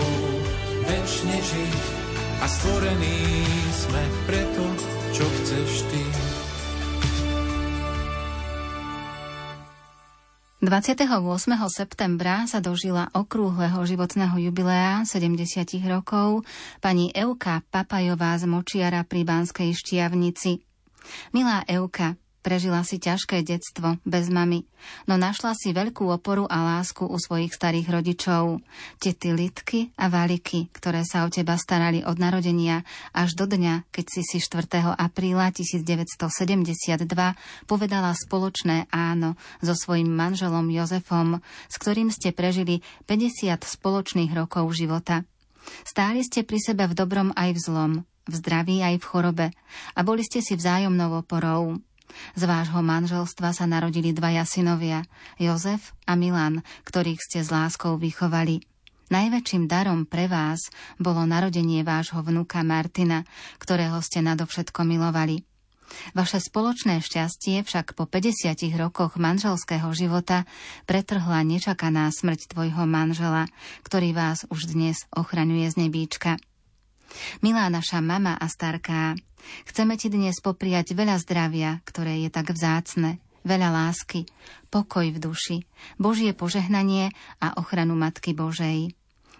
väčšine 0.87 1.37
žiť. 1.41 1.81
A 2.37 2.45
stvorení 2.45 3.17
sme 3.73 4.03
preto, 4.29 4.65
čo 5.09 5.25
chceš 5.25 5.71
Ty. 5.89 6.03
28. 10.57 11.05
septembra 11.69 12.49
sa 12.49 12.57
dožila 12.57 13.13
okrúhleho 13.13 13.77
životného 13.85 14.49
jubilea 14.49 15.05
70 15.05 15.37
rokov 15.85 16.49
pani 16.81 17.13
Euka 17.13 17.61
Papajová 17.69 18.33
z 18.41 18.49
Močiara 18.49 19.05
pri 19.05 19.21
Banskej 19.21 19.77
Štiavnici. 19.77 20.57
Milá 21.31 21.61
Euka, 21.69 22.17
Prežila 22.45 22.85
si 22.87 23.01
ťažké 23.01 23.43
detstvo 23.43 23.99
bez 24.07 24.31
mamy, 24.31 24.63
no 25.03 25.19
našla 25.19 25.51
si 25.57 25.75
veľkú 25.75 26.07
oporu 26.07 26.47
a 26.47 26.79
lásku 26.79 27.03
u 27.03 27.17
svojich 27.19 27.51
starých 27.51 27.91
rodičov. 27.91 28.63
Tety 29.03 29.35
Litky 29.35 29.79
a 29.99 30.07
Valiky, 30.07 30.71
ktoré 30.71 31.03
sa 31.03 31.27
o 31.27 31.33
teba 31.33 31.59
starali 31.59 32.07
od 32.07 32.15
narodenia 32.15 32.87
až 33.11 33.35
do 33.35 33.49
dňa, 33.49 33.89
keď 33.91 34.05
si 34.07 34.21
si 34.23 34.37
4. 34.39 34.63
apríla 34.95 35.51
1972 35.51 37.03
povedala 37.67 38.15
spoločné 38.15 38.87
áno 38.93 39.35
so 39.59 39.75
svojím 39.75 40.07
manželom 40.07 40.71
Jozefom, 40.71 41.43
s 41.67 41.75
ktorým 41.75 42.13
ste 42.13 42.31
prežili 42.31 42.79
50 43.11 43.59
spoločných 43.59 44.31
rokov 44.31 44.71
života. 44.71 45.27
Stáli 45.83 46.23
ste 46.23 46.47
pri 46.47 46.63
sebe 46.63 46.87
v 46.87 46.95
dobrom 46.95 47.35
aj 47.35 47.49
v 47.55 47.59
zlom, 47.59 47.93
v 48.27 48.33
zdraví 48.35 48.79
aj 48.83 49.03
v 49.03 49.05
chorobe 49.07 49.47
a 49.95 49.99
boli 50.03 50.23
ste 50.23 50.39
si 50.39 50.55
vzájomnou 50.55 51.23
oporou. 51.23 51.79
Z 52.35 52.43
vášho 52.47 52.79
manželstva 52.83 53.51
sa 53.51 53.65
narodili 53.67 54.15
dvaja 54.15 54.47
synovia, 54.47 55.03
Jozef 55.37 55.95
a 56.07 56.15
Milan, 56.15 56.63
ktorých 56.87 57.19
ste 57.19 57.39
s 57.43 57.49
láskou 57.51 57.99
vychovali. 57.99 58.63
Najväčším 59.07 59.71
darom 59.71 60.03
pre 60.03 60.27
vás 60.27 60.67
bolo 60.99 61.23
narodenie 61.23 61.79
vášho 61.87 62.19
vnuka 62.19 62.59
Martina, 62.67 63.23
ktorého 63.55 64.03
ste 64.03 64.19
nadovšetko 64.19 64.83
milovali. 64.83 65.47
Vaše 66.11 66.43
spoločné 66.43 66.99
šťastie 66.99 67.63
však 67.63 67.95
po 67.95 68.03
50 68.03 68.59
rokoch 68.75 69.15
manželského 69.15 69.87
života 69.95 70.43
pretrhla 70.83 71.47
nečakaná 71.47 72.11
smrť 72.11 72.51
tvojho 72.51 72.83
manžela, 72.83 73.47
ktorý 73.87 74.11
vás 74.11 74.43
už 74.51 74.75
dnes 74.75 75.07
ochraňuje 75.15 75.71
z 75.71 75.75
nebíčka. 75.87 76.35
Milá 77.41 77.67
naša 77.71 78.03
mama 78.03 78.35
a 78.35 78.45
starká, 78.47 79.15
chceme 79.67 79.95
ti 79.95 80.11
dnes 80.11 80.37
popriať 80.43 80.93
veľa 80.93 81.17
zdravia, 81.23 81.79
ktoré 81.87 82.23
je 82.25 82.29
tak 82.29 82.51
vzácne, 82.51 83.21
veľa 83.47 83.69
lásky, 83.71 84.27
pokoj 84.67 85.07
v 85.07 85.17
duši, 85.17 85.57
Božie 85.95 86.35
požehnanie 86.35 87.15
a 87.39 87.55
ochranu 87.55 87.95
Matky 87.95 88.35
Božej. 88.35 88.91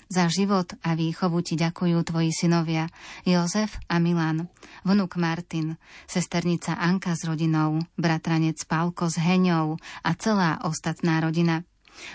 Za 0.08 0.32
život 0.32 0.72
a 0.88 0.96
výchovu 0.96 1.44
ti 1.44 1.60
ďakujú 1.60 2.00
tvoji 2.08 2.32
synovia 2.32 2.88
Jozef 3.28 3.76
a 3.92 4.00
Milan, 4.00 4.48
vnuk 4.88 5.20
Martin, 5.20 5.76
sesternica 6.08 6.80
Anka 6.80 7.12
s 7.12 7.28
rodinou, 7.28 7.84
bratranec 8.00 8.56
Pálko 8.64 9.12
s 9.12 9.20
Heňou 9.20 9.76
a 10.08 10.12
celá 10.16 10.64
ostatná 10.64 11.20
rodina. 11.20 11.68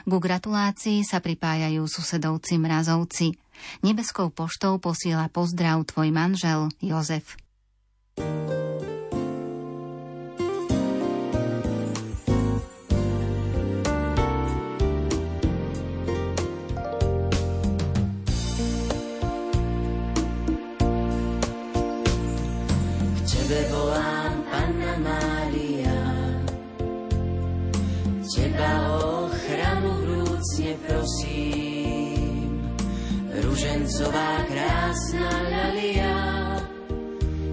Ku 0.08 0.16
gratulácii 0.16 1.04
sa 1.04 1.20
pripájajú 1.20 1.84
susedovci 1.84 2.56
Mrazovci. 2.56 3.41
Nebeskou 3.82 4.30
poštou 4.30 4.78
posiela 4.78 5.28
pozdrav 5.28 5.84
tvoj 5.86 6.08
manžel 6.10 6.68
Jozef. 6.82 7.36
Ružencová 33.62 34.42
krásna 34.50 35.30
ľalia. 35.46 36.18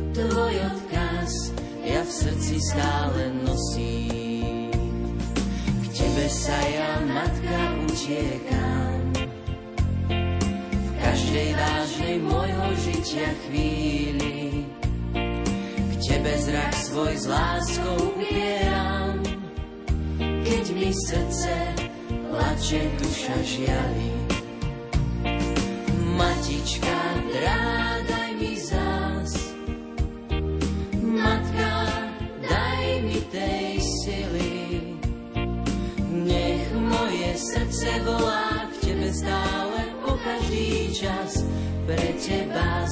Tvoj 0.09 0.55
odkaz 0.57 1.53
ja 1.85 2.01
v 2.01 2.09
srdci 2.09 2.57
stále 2.57 3.29
nosím. 3.45 4.73
K 5.85 5.87
tebe 5.93 6.25
sa 6.33 6.57
ja, 6.73 6.97
matka, 7.05 7.61
utiekam. 7.85 9.01
V 10.65 10.89
každej 10.97 11.49
vážnej 11.53 12.15
môjho 12.25 12.67
žitia 12.89 13.29
chvíli 13.45 14.65
Tebe 16.09 16.33
zrak 16.41 16.73
svoj 16.73 17.13
s 17.21 17.25
láskou 17.29 18.17
upieram, 18.17 19.21
keď 20.17 20.65
mi 20.73 20.89
srdce 20.89 21.53
plače 22.33 22.81
duša 22.97 23.37
žiali. 23.45 24.28
Matička, 26.59 26.99
drádaj 27.31 28.31
mi 28.35 28.59
zás, 28.59 29.31
matka, 30.99 31.87
daj 32.43 32.99
mi 32.99 33.15
tej 33.31 33.79
sily. 33.79 34.59
Nech 36.11 36.67
moje 36.75 37.31
srdce 37.39 38.03
volá 38.03 38.67
k 38.75 38.91
Tebe 38.91 39.07
stále 39.07 39.87
po 40.03 40.19
každý 40.19 40.91
čas, 40.99 41.47
pre 41.87 42.11
Teba 42.19 42.83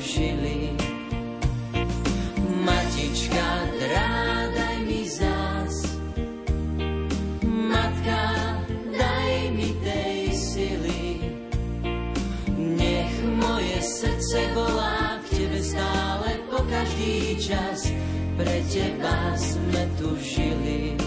žili. 0.00 0.72
Matička, 2.64 3.68
drádaj 3.84 4.67
srdce 14.28 14.52
volá 14.52 15.16
k 15.24 15.40
tebe 15.40 15.60
stále 15.64 16.28
po 16.52 16.60
každý 16.68 17.40
čas. 17.40 17.88
Pre 18.36 18.56
teba 18.68 19.32
sme 19.40 19.82
tu 19.96 20.12
žili. 20.20 21.00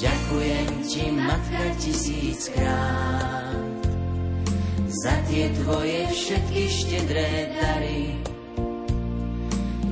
Ďakujem 0.00 0.68
ti, 0.88 1.04
matka, 1.12 1.64
tisíckrát 1.84 3.60
za 4.88 5.14
tie 5.28 5.52
tvoje 5.60 6.08
všetky 6.16 6.62
štedré 6.64 7.52
dary 7.60 8.16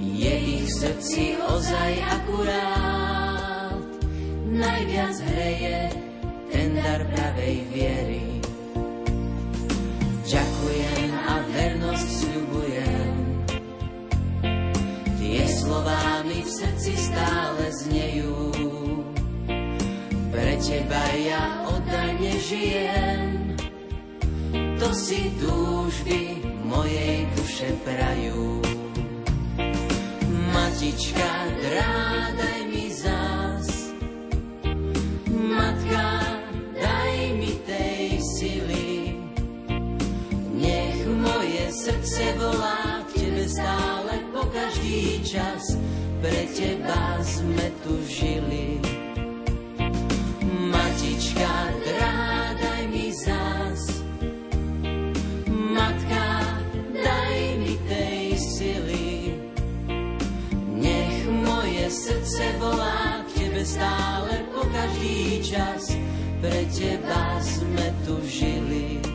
je 0.00 0.34
ich 0.56 0.72
srdci 0.72 1.36
ozaj 1.36 1.92
akurát. 2.16 3.76
Najviac 4.48 5.16
hreje 5.20 5.92
ten 6.48 6.80
dar 6.80 7.04
pravej 7.12 7.56
viery. 7.68 8.41
Vernosť 11.92 12.08
sľubujem. 12.24 13.14
Tie 15.20 15.44
slová 15.44 16.24
mi 16.24 16.40
v 16.40 16.48
srdci 16.48 16.92
stále 16.96 17.64
znejú. 17.84 18.36
Pre 20.32 20.54
teba 20.64 21.04
ja 21.20 21.68
oddane 21.68 22.32
žijem. 22.40 23.28
To 24.80 24.88
si 24.96 25.36
túžby 25.36 26.40
mojej 26.64 27.28
duše 27.36 27.68
prajú 27.84 28.64
matička, 30.52 31.30
drádaj 31.60 32.60
mi 32.72 32.88
zás. 32.88 33.68
Matka, 35.28 36.21
srdce 41.82 42.22
volá 42.38 43.02
k 43.10 43.26
tebe 43.26 43.42
stále 43.50 44.14
po 44.30 44.46
každý 44.54 45.18
čas. 45.26 45.74
Pre 46.22 46.42
teba 46.54 47.18
sme 47.26 47.66
tu 47.82 47.98
žili. 48.06 48.78
Matička, 50.70 51.74
drádaj 51.82 52.82
mi 52.86 53.10
zás. 53.10 53.82
Matka, 55.50 56.26
daj 56.94 57.38
mi 57.58 57.74
tej 57.90 58.38
sily 58.38 59.10
srdce 61.92 62.56
volá 62.56 63.20
k 63.28 63.36
tebe 63.36 63.60
stále 63.68 64.48
po 64.48 64.64
každý 64.72 65.44
čas, 65.44 65.92
pre 66.40 66.64
teba 66.72 67.36
sme 67.44 67.92
tu 68.08 68.16
žili. 68.24 69.11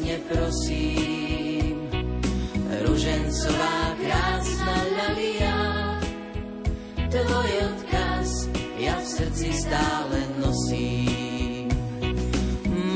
Vrúcne 0.00 0.16
prosím, 0.32 1.76
ružencová 2.88 3.78
krásna 4.00 4.76
lalia, 4.96 5.60
tvoj 7.12 7.50
odkaz 7.68 8.48
ja 8.80 8.96
v 8.96 9.04
srdci 9.04 9.48
stále 9.52 10.18
nosím. 10.40 11.68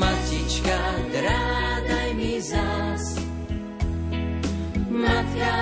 Matička, 0.01 0.81
drádaj 1.13 2.09
mi 2.17 2.41
zás, 2.41 3.21
matka, 4.89 5.57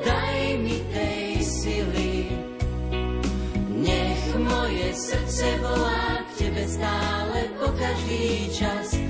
daj 0.00 0.40
mi 0.64 0.80
tej 0.96 1.44
sily. 1.44 2.14
Nech 3.84 4.24
moje 4.32 4.88
srdce 4.96 5.44
volá 5.60 6.24
k 6.24 6.30
tebe 6.40 6.64
stále 6.64 7.38
po 7.60 7.68
každý 7.76 8.48
čas, 8.56 9.09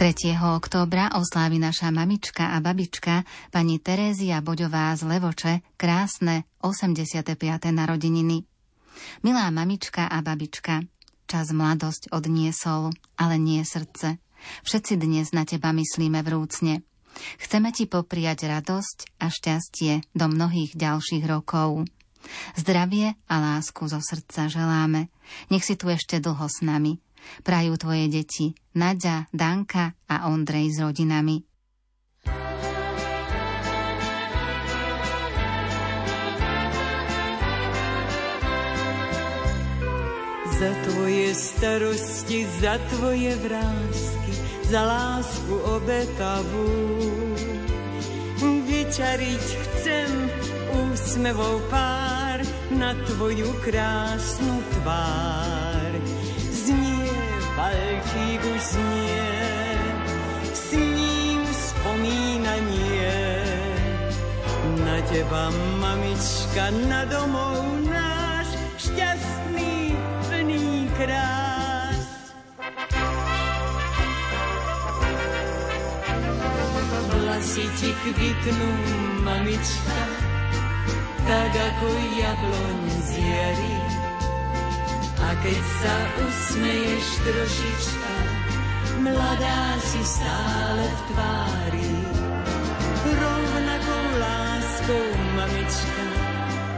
3. 0.00 0.32
októbra 0.56 1.12
oslávi 1.12 1.60
naša 1.60 1.92
mamička 1.92 2.56
a 2.56 2.64
babička 2.64 3.20
pani 3.52 3.76
Terézia 3.76 4.40
Boďová 4.40 4.96
z 4.96 5.04
Levoče 5.04 5.60
krásne 5.76 6.48
85. 6.64 7.36
narodeniny. 7.68 8.48
Milá 9.20 9.52
mamička 9.52 10.08
a 10.08 10.24
babička, 10.24 10.88
čas 11.28 11.52
mladosť 11.52 12.16
odniesol, 12.16 12.96
ale 13.20 13.36
nie 13.36 13.60
srdce. 13.60 14.16
Všetci 14.64 14.96
dnes 14.96 15.36
na 15.36 15.44
teba 15.44 15.68
myslíme 15.76 16.24
vrúcne. 16.24 16.80
Chceme 17.36 17.68
ti 17.68 17.84
popriať 17.84 18.48
radosť 18.48 19.20
a 19.20 19.28
šťastie 19.28 20.16
do 20.16 20.32
mnohých 20.32 20.80
ďalších 20.80 21.28
rokov. 21.28 21.84
Zdravie 22.56 23.20
a 23.28 23.36
lásku 23.36 23.84
zo 23.84 24.00
srdca 24.00 24.48
želáme. 24.48 25.12
Nech 25.52 25.60
si 25.60 25.76
tu 25.76 25.92
ešte 25.92 26.24
dlho 26.24 26.48
s 26.48 26.64
nami– 26.64 26.96
Prajú 27.42 27.76
tvoje 27.80 28.06
deti 28.10 28.52
Nadia, 28.76 29.26
Danka 29.34 29.96
a 30.06 30.28
Ondrej 30.30 30.74
s 30.74 30.78
rodinami. 30.80 31.36
Za 40.60 40.70
tvoje 40.84 41.32
starosti, 41.32 42.44
za 42.60 42.76
tvoje 42.92 43.32
vrázky, 43.40 44.32
za 44.68 44.82
lásku 44.84 45.54
obetavú. 45.56 46.68
Vyčariť 48.70 49.46
chcem 49.60 50.10
úsmevou 50.88 51.60
pár 51.68 52.40
na 52.74 52.94
tvoju 53.06 53.50
krásnu 53.62 54.62
tvár 54.78 55.69
Balčík 57.60 58.40
už 58.40 58.62
znie, 58.72 59.28
s 60.48 60.72
ním 60.72 61.44
spomínanie. 61.52 63.20
Na 64.80 64.96
teba, 65.04 65.52
mamička, 65.76 66.72
na 66.88 67.04
domov 67.04 67.60
náš, 67.84 68.48
šťastný, 68.80 69.92
plný 70.24 70.88
krás. 70.96 72.32
Vlasy 77.12 77.68
ti 77.76 77.92
kvitnú, 77.92 78.70
mamička, 79.20 80.00
tak 81.28 81.52
ako 81.52 81.88
jabloň 82.16 82.78
z 83.04 83.10
jary 83.20 83.79
a 85.20 85.30
keď 85.44 85.60
sa 85.60 85.96
usmeješ 86.24 87.06
trošička, 87.24 88.14
mladá 89.04 89.62
si 89.84 90.00
stále 90.04 90.84
v 90.84 91.00
tvári. 91.12 91.92
Rovnakou 93.00 94.04
láskou, 94.20 95.06
mamička, 95.36 96.06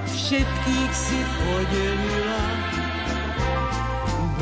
všetkých 0.07 0.93
si 0.95 1.19
podelila. 1.39 2.45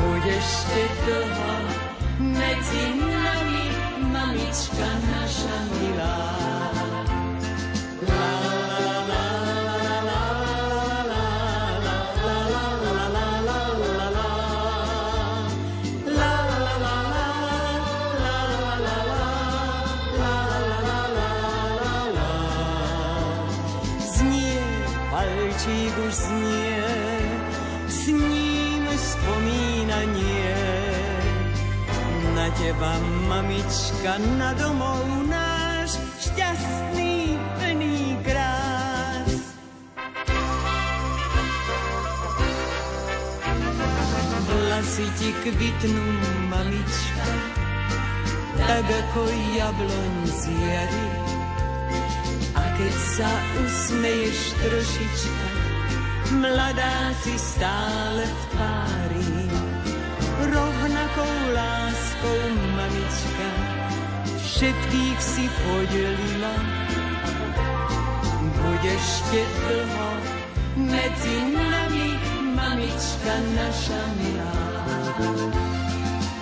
Budeš 0.01 0.47
te 0.69 0.85
dlho 1.05 1.55
medzi 2.21 2.85
nami, 3.01 3.65
mamička 4.09 4.89
naša 5.09 5.57
milá. 5.77 6.41
Znie, 26.09 26.83
s 27.87 28.07
ním 28.07 28.83
spomínanie. 28.97 30.57
Na 32.33 32.49
teba, 32.57 32.97
mamička, 33.29 34.17
na 34.41 34.53
domov 34.57 35.05
náš 35.29 36.01
šťastný 36.17 37.37
plný 37.59 38.17
krás. 38.25 39.31
Vlasy 44.49 45.05
ti 45.19 45.29
kvitnú, 45.45 46.07
mamička, 46.49 47.27
tak 48.57 48.85
ako 48.89 49.21
jabloň 49.53 50.13
z 50.25 50.41
jary. 50.57 51.30
Keď 52.81 52.97
sa 53.13 53.29
usmeješ 53.61 54.57
trošička, 54.57 55.47
mladá 56.41 57.13
si 57.21 57.37
stále 57.37 58.25
v 58.25 58.41
tvári. 58.57 59.33
Rovnakou 60.49 61.33
láskou, 61.53 62.41
mamička, 62.73 63.49
všetkých 64.33 65.19
si 65.21 65.45
podelila. 65.61 66.55
Budeš 68.49 69.07
te 69.29 69.45
dlho 69.45 70.11
medzi 70.81 71.37
nami, 71.53 72.17
mamička 72.49 73.33
naša 73.61 74.01
milá. 74.17 74.57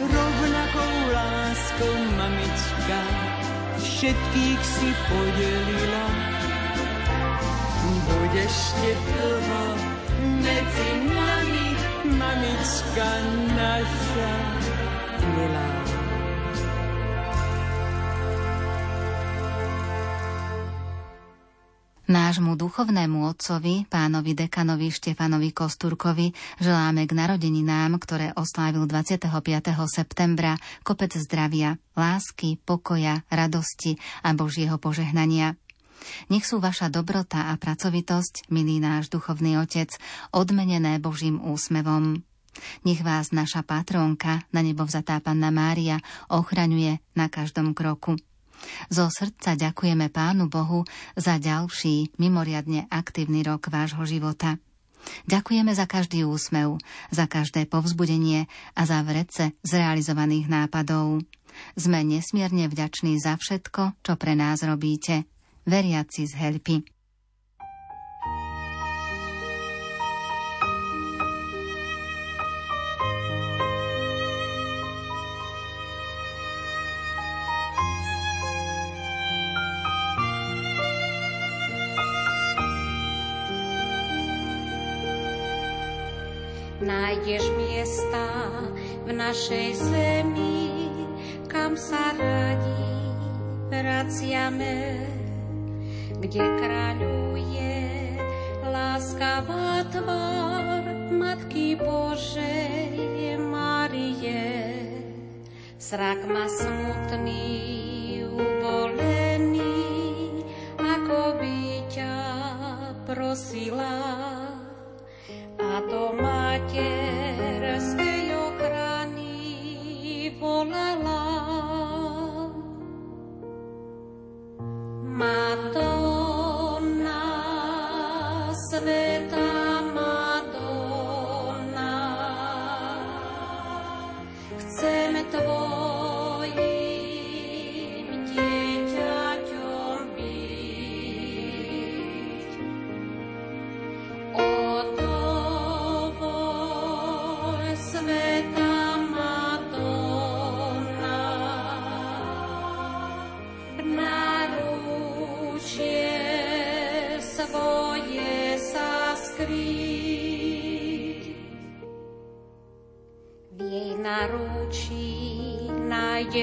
Rovnakou 0.08 0.94
láskou, 1.12 1.96
mamička, 2.16 3.29
všetkých 4.00 4.62
si 4.64 4.90
podelila 5.12 6.08
budeš 8.08 8.56
te 8.80 8.92
dlho 8.96 9.66
medzi 10.40 10.90
nami, 11.12 11.68
mamička 12.16 13.12
naša 13.60 14.36
milá. 15.36 15.89
Nášmu 22.30 22.62
duchovnému 22.62 23.26
otcovi, 23.26 23.90
pánovi 23.90 24.38
dekanovi 24.38 24.94
Štefanovi 24.94 25.50
Kostúrkovi, 25.50 26.30
želáme 26.62 27.10
k 27.10 27.18
narodeninám, 27.18 27.98
ktoré 27.98 28.38
oslávil 28.38 28.86
25. 28.86 29.34
septembra, 29.90 30.54
kopec 30.86 31.10
zdravia, 31.18 31.82
lásky, 31.98 32.62
pokoja, 32.62 33.26
radosti 33.34 33.98
a 34.22 34.38
Božieho 34.38 34.78
požehnania. 34.78 35.58
Nech 36.30 36.46
sú 36.46 36.62
vaša 36.62 36.94
dobrota 36.94 37.50
a 37.50 37.58
pracovitosť, 37.58 38.54
milý 38.54 38.78
náš 38.78 39.10
duchovný 39.10 39.58
otec, 39.58 39.90
odmenené 40.30 41.02
Božím 41.02 41.42
úsmevom. 41.42 42.22
Nech 42.86 43.02
vás 43.02 43.34
naša 43.34 43.66
patrónka, 43.66 44.46
na 44.54 44.62
nebo 44.62 44.86
vzatá 44.86 45.18
Panna 45.18 45.50
Mária, 45.50 45.98
ochraňuje 46.30 47.02
na 47.18 47.26
každom 47.26 47.74
kroku. 47.74 48.22
Zo 48.92 49.08
srdca 49.08 49.56
ďakujeme 49.56 50.12
Pánu 50.12 50.50
Bohu 50.50 50.86
za 51.14 51.38
ďalší, 51.38 52.16
mimoriadne 52.18 52.88
aktívny 52.90 53.44
rok 53.46 53.72
vášho 53.72 54.04
života. 54.04 54.60
Ďakujeme 55.32 55.72
za 55.72 55.88
každý 55.88 56.28
úsmev, 56.28 56.76
za 57.10 57.26
každé 57.26 57.72
povzbudenie 57.72 58.52
a 58.76 58.82
za 58.84 59.00
vrece 59.02 59.56
zrealizovaných 59.64 60.52
nápadov. 60.52 61.24
Sme 61.80 62.04
nesmierne 62.04 62.68
vďační 62.68 63.18
za 63.18 63.40
všetko, 63.40 64.04
čo 64.04 64.14
pre 64.20 64.36
nás 64.36 64.62
robíte 64.62 65.24
veriaci 65.64 66.28
z 66.28 66.34
Helpy. 66.36 66.99
Nájdeš 86.90 87.46
miesta 87.54 88.26
v 89.06 89.14
našej 89.14 89.70
zemi, 89.78 90.90
kam 91.46 91.78
sa 91.78 92.18
radi 92.18 92.90
vraciame 93.70 95.10
kde 96.20 96.44
kráľuje 96.60 97.78
láskavá 98.68 99.88
tvár 99.88 100.84
Matky 101.16 101.80
Božej 101.80 103.40
Marie. 103.40 104.84
Srak 105.80 106.28
ma 106.28 106.44
smutný, 106.52 108.28
ubolený, 108.36 109.80
ako 110.76 111.40
by 111.40 111.88
ťa 111.88 112.18
prosila 113.08 113.96
a 115.56 115.72
do 115.88 116.20
materskej 116.20 116.39
que 116.68 116.99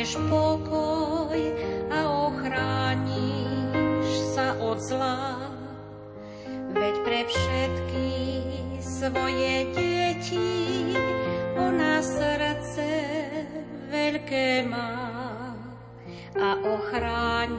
priniesieš 0.06 0.30
pokoj 0.30 1.40
a 1.90 2.00
ochrániš 2.30 4.10
sa 4.38 4.54
od 4.62 4.78
zla. 4.78 5.50
Veď 6.70 6.94
pre 7.02 7.20
všetky 7.26 8.10
svoje 8.78 9.66
deti 9.74 10.94
ona 11.58 11.98
srdce 11.98 12.86
veľké 13.90 14.62
má 14.70 14.94
a 16.38 16.48
ochrání. 16.62 17.55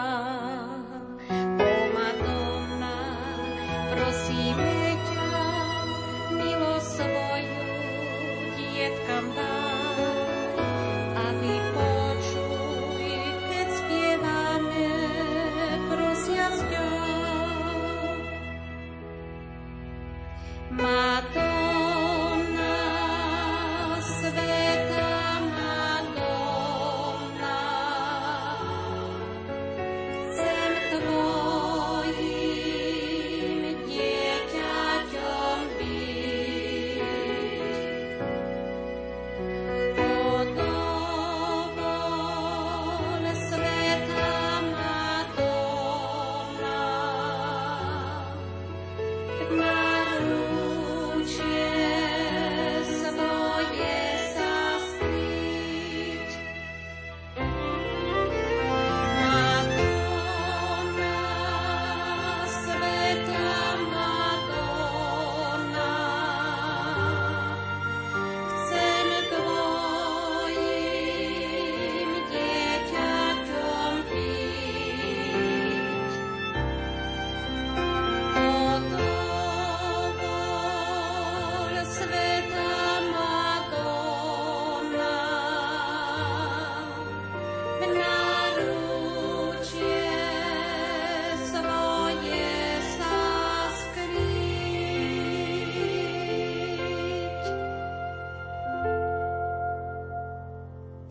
啊 0.00 0.69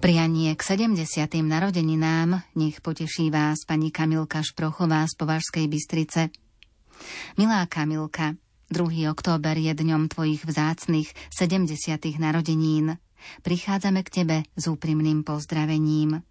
Prianie 0.10 0.58
k 0.58 0.66
70. 0.66 1.06
narodeninám 1.46 2.42
nech 2.58 2.82
poteší 2.82 3.30
vás 3.30 3.62
pani 3.62 3.94
Kamilka 3.94 4.42
Šprochová 4.42 5.06
z 5.06 5.14
Považskej 5.14 5.70
Bystrice. 5.70 6.34
Milá 7.38 7.62
Kamilka, 7.70 8.34
2. 8.74 9.06
október 9.06 9.62
je 9.62 9.70
dňom 9.70 10.10
tvojich 10.10 10.42
vzácnych 10.50 11.14
70. 11.30 12.18
narodenín. 12.18 12.98
Prichádzame 13.46 14.02
k 14.02 14.10
tebe 14.10 14.38
s 14.58 14.66
úprimným 14.66 15.22
pozdravením. 15.22 16.26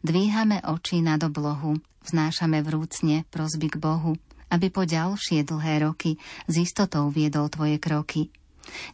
Dvíhame 0.00 0.64
oči 0.64 1.04
nad 1.04 1.20
oblohu, 1.20 1.76
vznášame 2.08 2.64
vrúcne 2.64 3.28
prosby 3.28 3.68
k 3.68 3.76
Bohu, 3.76 4.16
aby 4.48 4.72
po 4.72 4.88
ďalšie 4.88 5.44
dlhé 5.44 5.84
roky 5.84 6.16
s 6.48 6.56
istotou 6.56 7.12
viedol 7.12 7.52
tvoje 7.52 7.76
kroky– 7.76 8.32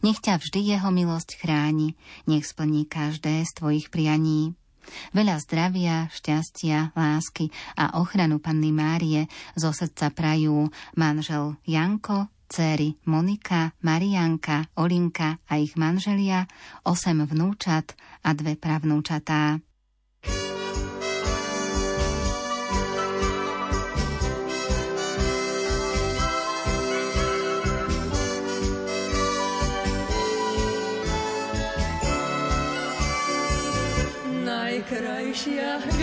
nech 0.01 0.19
ťa 0.21 0.39
vždy 0.41 0.77
jeho 0.77 0.89
milosť 0.93 1.39
chráni, 1.41 1.97
nech 2.25 2.45
splní 2.45 2.85
každé 2.85 3.43
z 3.45 3.51
tvojich 3.57 3.87
prianí. 3.93 4.55
Veľa 5.11 5.35
zdravia, 5.43 6.07
šťastia, 6.07 6.95
lásky 6.95 7.51
a 7.75 7.99
ochranu 7.99 8.39
Panny 8.39 8.71
Márie 8.71 9.27
zo 9.59 9.75
srdca 9.75 10.15
prajú 10.15 10.71
manžel 10.95 11.59
Janko, 11.67 12.31
céry 12.47 12.95
Monika, 13.03 13.75
Marianka, 13.83 14.71
Olinka 14.79 15.43
a 15.43 15.59
ich 15.59 15.75
manželia, 15.75 16.47
osem 16.87 17.19
vnúčat 17.27 17.99
a 18.23 18.31
dve 18.31 18.55
pravnúčatá. 18.55 19.59
Ježišia. 35.37 35.96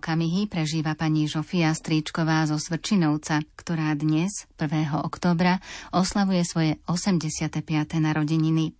Okamihy 0.00 0.48
prežíva 0.48 0.96
pani 0.96 1.28
Žofia 1.28 1.76
Stríčková 1.76 2.48
zo 2.48 2.56
Svrčinovca, 2.56 3.44
ktorá 3.52 3.92
dnes, 3.92 4.48
1. 4.56 4.96
oktobra, 4.96 5.60
oslavuje 5.92 6.40
svoje 6.48 6.80
85. 6.88 7.60
narodeniny. 8.00 8.72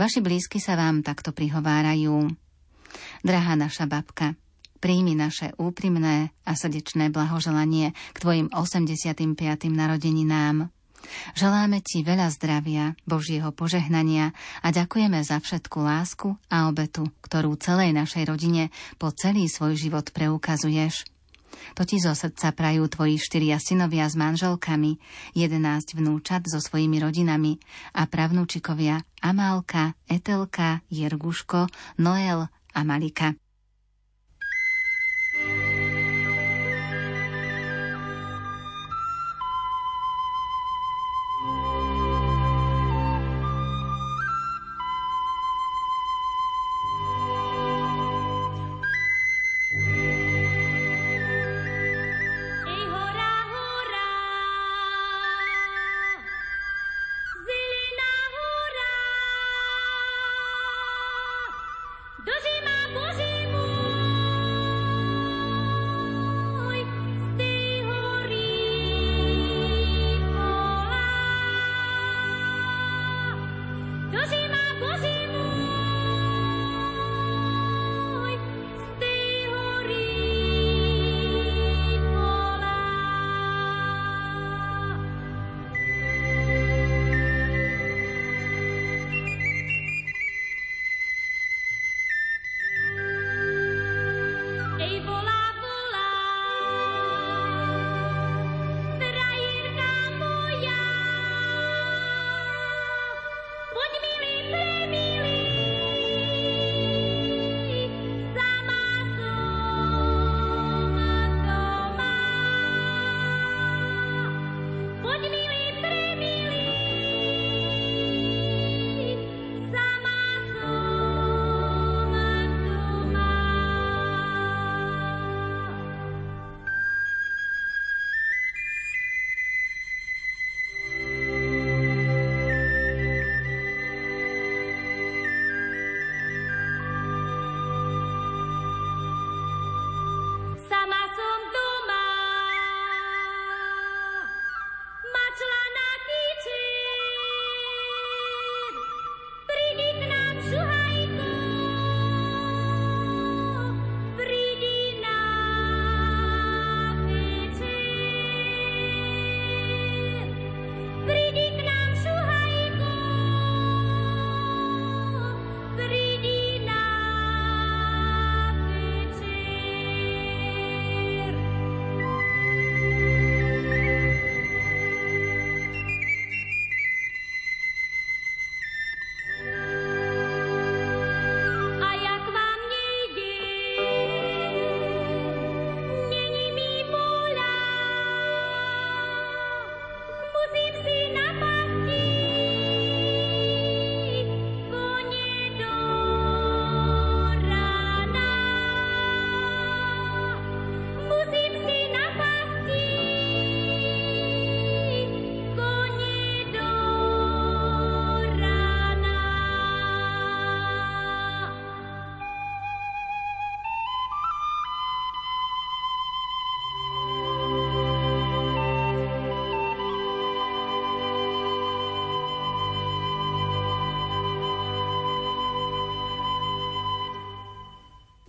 Vaši 0.00 0.24
blízky 0.24 0.56
sa 0.56 0.80
vám 0.80 1.04
takto 1.04 1.36
prihovárajú. 1.36 2.32
Drahá 3.20 3.60
naša 3.60 3.84
babka, 3.84 4.32
príjmi 4.80 5.12
naše 5.12 5.52
úprimné 5.60 6.32
a 6.48 6.56
srdečné 6.56 7.12
blahoželanie 7.12 7.92
k 7.92 8.16
tvojim 8.16 8.48
85. 8.56 9.36
narodeninám. 9.68 10.72
Želáme 11.34 11.82
ti 11.84 12.02
veľa 12.06 12.28
zdravia, 12.34 12.94
Božieho 13.04 13.50
požehnania 13.50 14.34
a 14.60 14.68
ďakujeme 14.70 15.20
za 15.22 15.38
všetku 15.42 15.78
lásku 15.82 16.34
a 16.48 16.68
obetu, 16.70 17.08
ktorú 17.24 17.58
celej 17.58 17.94
našej 17.94 18.28
rodine 18.28 18.74
po 18.96 19.10
celý 19.12 19.46
svoj 19.46 19.78
život 19.78 20.10
preukazuješ. 20.14 21.08
To 21.76 21.82
ti 21.84 22.00
zo 22.00 22.16
srdca 22.16 22.52
prajú 22.56 22.88
tvoji 22.88 23.20
štyria 23.20 23.60
synovia 23.60 24.08
s 24.08 24.16
manželkami, 24.16 24.98
11 25.36 25.98
vnúčat 26.00 26.48
so 26.48 26.58
svojimi 26.58 27.00
rodinami 27.00 27.60
a 27.96 28.08
pravnúčikovia 28.08 29.04
Amálka, 29.20 29.94
Etelka, 30.08 30.80
Jerguško, 30.88 31.68
Noel 32.00 32.48
a 32.72 32.80
Malika. 32.82 33.41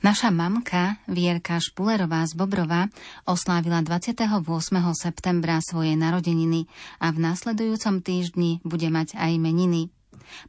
Naša 0.04 0.36
mamka, 0.36 1.00
Vierka 1.08 1.64
Špulerová 1.64 2.28
z 2.28 2.36
Bobrova, 2.36 2.92
oslávila 3.24 3.80
28. 3.80 4.28
septembra 5.00 5.64
svoje 5.64 5.96
narodeniny 5.96 6.68
a 7.00 7.16
v 7.16 7.24
nasledujúcom 7.24 8.04
týždni 8.04 8.60
bude 8.68 8.92
mať 8.92 9.16
aj 9.16 9.40
meniny. 9.40 9.96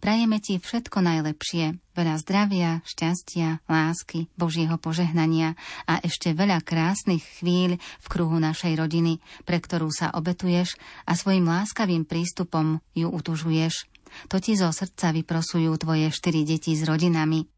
Prajeme 0.02 0.42
ti 0.42 0.58
všetko 0.58 0.98
najlepšie, 1.06 1.78
veľa 1.94 2.14
zdravia, 2.26 2.82
šťastia, 2.82 3.62
lásky, 3.70 4.26
Božieho 4.34 4.74
požehnania 4.74 5.54
a 5.86 6.02
ešte 6.02 6.34
veľa 6.34 6.58
krásnych 6.58 7.22
chvíľ 7.38 7.78
v 7.78 8.06
kruhu 8.10 8.42
našej 8.42 8.74
rodiny, 8.74 9.22
pre 9.46 9.62
ktorú 9.62 9.86
sa 9.94 10.10
obetuješ 10.18 10.74
a 11.06 11.14
svojim 11.14 11.46
láskavým 11.46 12.02
prístupom 12.02 12.82
ju 12.90 13.06
utužuješ. 13.06 13.86
To 14.34 14.42
ti 14.42 14.58
zo 14.58 14.74
srdca 14.74 15.14
vyprosujú 15.14 15.70
tvoje 15.78 16.10
štyri 16.10 16.42
deti 16.42 16.74
s 16.74 16.82
rodinami. 16.82 17.53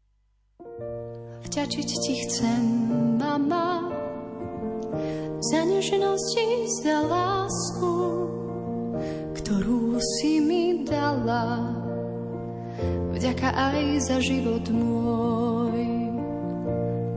Vďačiť 1.45 1.89
ti 2.01 2.13
chcem, 2.25 2.63
mama, 3.21 3.91
za 5.37 5.61
nežnosti, 5.61 6.47
za 6.81 6.97
lásku, 7.05 7.93
ktorú 9.37 10.01
si 10.17 10.41
mi 10.41 10.81
dala. 10.81 11.61
Vďaka 13.13 13.49
aj 13.53 13.81
za 14.01 14.17
život 14.21 14.65
môj. 14.73 15.85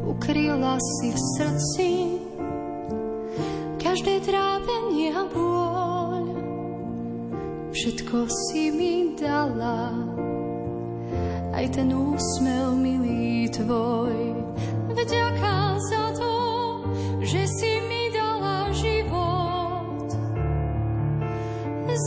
Ukryla 0.05 0.77
si 0.77 1.13
v 1.13 1.21
srdci 1.37 1.91
každé 3.81 4.21
trápenie 4.25 5.17
a 5.17 5.25
bôľ. 5.29 6.25
Všetko 7.73 8.29
si 8.29 8.69
mi 8.69 9.17
dala 9.17 10.20
aj 11.61 11.77
ten 11.77 11.93
úsmev 11.93 12.73
milý 12.73 13.45
tvoj. 13.53 14.17
Vďaka 14.97 15.77
za 15.77 16.09
to, 16.17 16.35
že 17.21 17.45
si 17.45 17.85
mi 17.85 18.09
dala 18.09 18.73
život. 18.73 20.09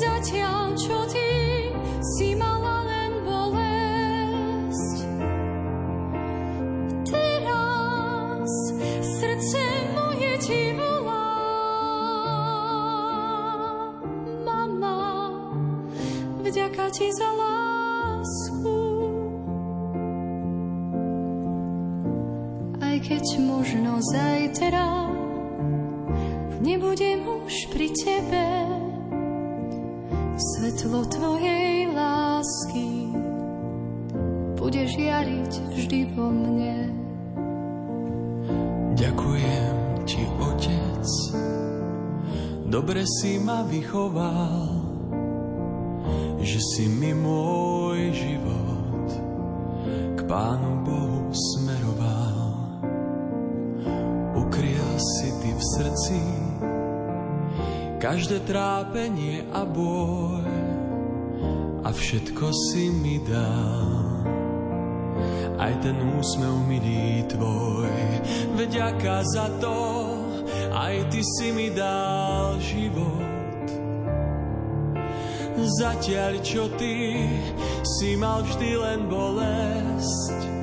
Zatiaľ, 0.02 0.74
čo 0.74 1.06
ty 1.06 1.70
si 2.02 2.34
mala 2.34 2.82
len 2.82 3.14
bolesť. 3.22 4.98
Teraz 7.06 8.50
srdce 9.22 9.62
moje 9.94 10.34
ti 10.42 10.74
volá. 10.74 11.30
Mama, 14.42 15.30
vďaka 16.42 16.90
ti 16.90 17.06
za 17.14 17.30
lásku. 17.38 17.73
Možno 23.64 23.96
zajtra 24.12 25.08
nebudem 26.60 27.24
už 27.48 27.72
pri 27.72 27.96
tebe. 27.96 28.48
Svetlo 30.36 31.08
tvojej 31.08 31.88
lásky 31.96 33.08
bude 34.60 34.84
žiariť 34.84 35.52
vždy 35.80 36.00
vo 36.12 36.28
mne. 36.28 36.92
Ďakujem 39.00 39.76
ti, 40.12 40.28
Otec, 40.44 41.08
dobre 42.68 43.08
si 43.08 43.40
ma 43.40 43.64
vychoval, 43.64 44.60
že 46.44 46.60
si 46.60 46.92
mi 46.92 47.16
môj 47.16 48.12
život 48.12 49.08
k 50.20 50.28
Pánu 50.28 50.84
Bohu 50.84 51.32
smeroval 51.32 52.23
si 55.44 55.52
ty 55.52 55.60
v 55.60 55.64
srdci. 55.76 56.22
Každé 58.00 58.48
trápenie 58.48 59.44
a 59.52 59.68
boj. 59.68 60.48
A 61.84 61.92
všetko 61.92 62.48
si 62.72 62.88
mi 62.88 63.20
dal 63.28 64.24
aj 65.60 65.74
ten 65.84 66.00
úsmev 66.16 66.64
milý 66.64 67.28
tvoj. 67.28 67.92
Vďaka 68.56 69.16
za 69.36 69.52
to. 69.60 69.76
Aj 70.72 70.96
ty 71.12 71.20
si 71.20 71.52
mi 71.52 71.68
dal 71.76 72.56
život. 72.64 73.68
Zatiaľ 75.84 76.40
čo 76.40 76.72
ty 76.80 77.20
si 77.84 78.16
mal 78.16 78.48
vždy 78.48 78.72
len 78.80 79.00
bolesť 79.12 80.54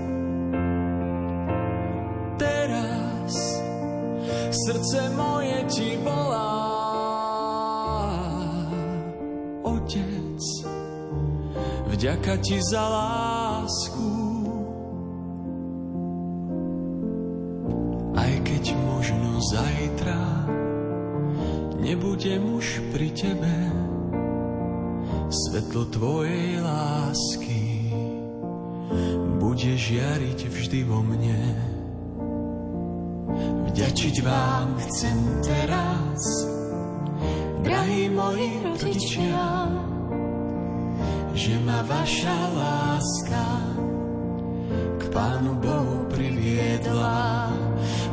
srdce 4.51 5.11
moje 5.15 5.59
ti 5.71 5.97
volá. 6.03 6.59
Otec, 9.63 10.43
vďaka 11.95 12.35
ti 12.43 12.59
za 12.59 12.83
lásku. 12.83 14.11
Aj 18.19 18.33
keď 18.43 18.65
možno 18.91 19.39
zajtra 19.55 20.21
nebudem 21.81 22.43
už 22.59 22.83
pri 22.91 23.09
tebe, 23.15 23.57
svetlo 25.31 25.87
tvojej 25.95 26.59
lásky 26.59 27.95
bude 29.39 29.73
žiariť 29.79 30.39
vždy 30.51 30.81
vo 30.85 31.01
mne. 31.07 31.70
Vďačiť 33.71 34.17
vám 34.27 34.77
chcem 34.87 35.19
teraz, 35.41 36.21
drahí 37.65 38.13
moji 38.13 38.51
rodičia, 38.67 39.45
že 41.33 41.55
ma 41.65 41.81
vaša 41.87 42.39
láska 42.53 43.47
k 45.01 45.03
Pánu 45.09 45.57
Bohu 45.57 46.05
priviedla. 46.13 47.49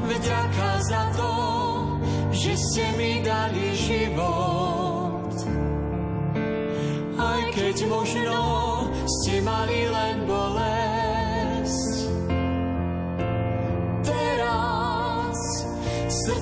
Vďaka 0.07 0.69
za 0.87 1.03
to, 1.19 1.33
že 2.31 2.55
ste 2.55 2.85
mi 2.95 3.19
dali 3.19 3.75
život. 3.75 5.35
Aj 7.19 7.41
keď 7.51 7.75
možno 7.91 8.39
ste 9.03 9.43
mali 9.43 9.89
len 9.91 10.23
bolesť, 10.23 10.86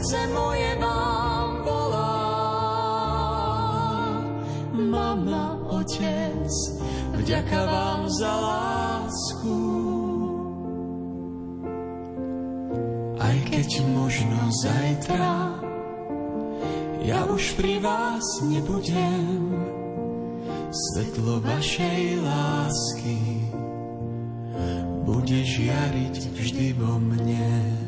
srdce 0.06 0.28
moje 0.34 0.76
vám 0.78 1.50
volá. 1.66 2.14
Mama, 4.74 5.58
otec, 5.82 6.54
vďaka 7.18 7.60
vám 7.66 8.02
za 8.14 8.34
lásku. 8.38 9.58
Aj 13.18 13.38
keď 13.50 13.70
možno 13.98 14.38
zajtra 14.62 15.58
ja 17.06 17.26
už 17.26 17.58
pri 17.58 17.82
vás 17.82 18.26
nebudem, 18.46 19.58
svetlo 20.70 21.42
vašej 21.42 22.22
lásky 22.22 23.46
bude 25.06 25.42
žiariť 25.42 26.16
vždy 26.34 26.68
vo 26.78 26.98
mne. 26.98 27.85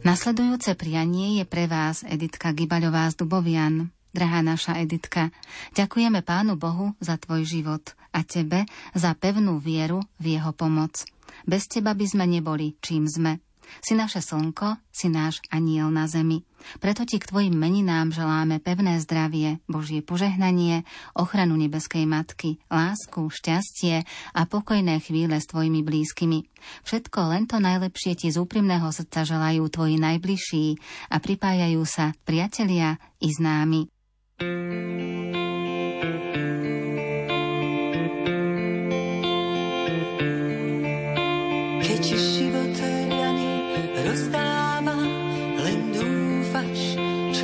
Nasledujúce 0.00 0.80
prianie 0.80 1.36
je 1.36 1.44
pre 1.44 1.68
vás 1.68 2.00
Editka 2.08 2.56
Gibaľová 2.56 3.12
z 3.12 3.20
Dubovian. 3.20 3.92
Drahá 4.16 4.40
naša 4.40 4.80
Editka, 4.80 5.28
ďakujeme 5.76 6.24
Pánu 6.24 6.56
Bohu 6.56 6.96
za 7.04 7.20
tvoj 7.20 7.44
život 7.44 7.92
a 8.08 8.24
tebe 8.24 8.64
za 8.96 9.12
pevnú 9.12 9.60
vieru 9.60 10.00
v 10.16 10.40
jeho 10.40 10.56
pomoc. 10.56 11.04
Bez 11.44 11.68
teba 11.68 11.92
by 11.92 12.06
sme 12.08 12.24
neboli, 12.24 12.80
čím 12.80 13.04
sme. 13.04 13.44
Si 13.78 13.94
naše 13.94 14.18
slnko, 14.18 14.76
si 14.90 15.06
náš 15.06 15.38
aniel 15.54 15.88
na 15.94 16.10
zemi. 16.10 16.42
Preto 16.78 17.08
ti 17.08 17.16
k 17.16 17.24
tvojim 17.24 17.56
meninám 17.56 18.12
želáme 18.12 18.60
pevné 18.60 19.00
zdravie, 19.00 19.64
Božie 19.64 20.04
požehnanie, 20.04 20.84
ochranu 21.16 21.56
nebeskej 21.56 22.04
matky, 22.04 22.60
lásku, 22.68 23.32
šťastie 23.32 24.04
a 24.36 24.40
pokojné 24.44 25.00
chvíle 25.00 25.40
s 25.40 25.48
tvojimi 25.48 25.80
blízkymi. 25.80 26.44
Všetko 26.84 27.18
len 27.32 27.48
to 27.48 27.56
najlepšie 27.58 28.12
ti 28.12 28.28
z 28.28 28.36
úprimného 28.36 28.92
srdca 28.92 29.24
želajú 29.24 29.64
tvoji 29.72 29.96
najbližší 29.96 30.66
a 31.08 31.16
pripájajú 31.16 31.82
sa 31.88 32.12
priatelia 32.28 33.00
i 33.24 33.32
známi. 33.32 33.88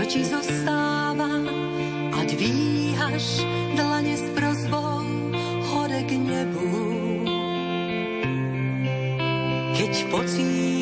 ti 0.06 0.22
zostáva 0.22 1.42
a 2.14 2.20
dvíhaš 2.22 3.42
dlane 3.74 4.14
s 4.14 4.24
prozbou 4.38 5.02
hore 5.66 6.02
k 6.06 6.10
nebu. 6.14 6.70
Keď 9.74 9.92
pocítiš 10.14 10.75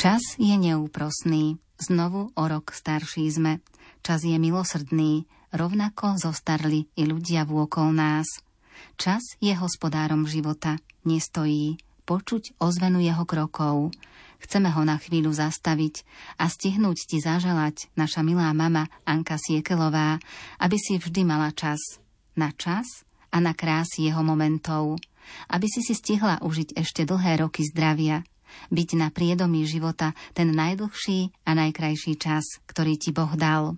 Čas 0.00 0.40
je 0.40 0.56
neúprosný, 0.56 1.60
znovu 1.76 2.32
o 2.32 2.44
rok 2.48 2.72
starší 2.72 3.28
sme. 3.28 3.60
Čas 4.00 4.24
je 4.24 4.32
milosrdný, 4.40 5.28
rovnako 5.52 6.16
zostarli 6.16 6.88
i 6.96 7.04
ľudia 7.04 7.44
vôkol 7.44 7.92
nás. 7.92 8.24
Čas 8.96 9.20
je 9.44 9.52
hospodárom 9.52 10.24
života, 10.24 10.80
nestojí, 11.04 11.76
počuť 12.08 12.56
ozvenu 12.64 13.04
jeho 13.04 13.28
krokov. 13.28 13.92
Chceme 14.40 14.72
ho 14.72 14.88
na 14.88 14.96
chvíľu 14.96 15.36
zastaviť 15.36 16.08
a 16.40 16.48
stihnúť 16.48 16.96
ti 17.04 17.20
zaželať 17.20 17.92
naša 17.92 18.24
milá 18.24 18.56
mama 18.56 18.88
Anka 19.04 19.36
Siekelová, 19.36 20.16
aby 20.64 20.80
si 20.80 20.96
vždy 20.96 21.28
mala 21.28 21.52
čas. 21.52 22.00
Na 22.40 22.56
čas 22.56 23.04
a 23.28 23.36
na 23.36 23.52
krásy 23.52 24.08
jeho 24.08 24.24
momentov. 24.24 24.96
Aby 25.52 25.68
si 25.68 25.84
si 25.84 25.92
stihla 25.92 26.40
užiť 26.40 26.72
ešte 26.80 27.04
dlhé 27.04 27.44
roky 27.44 27.68
zdravia, 27.68 28.24
byť 28.70 28.88
na 28.98 29.08
priedomí 29.10 29.66
života 29.66 30.14
ten 30.32 30.54
najdlhší 30.54 31.46
a 31.46 31.50
najkrajší 31.56 32.14
čas, 32.16 32.60
ktorý 32.66 32.96
ti 32.96 33.10
Boh 33.10 33.30
dal. 33.34 33.74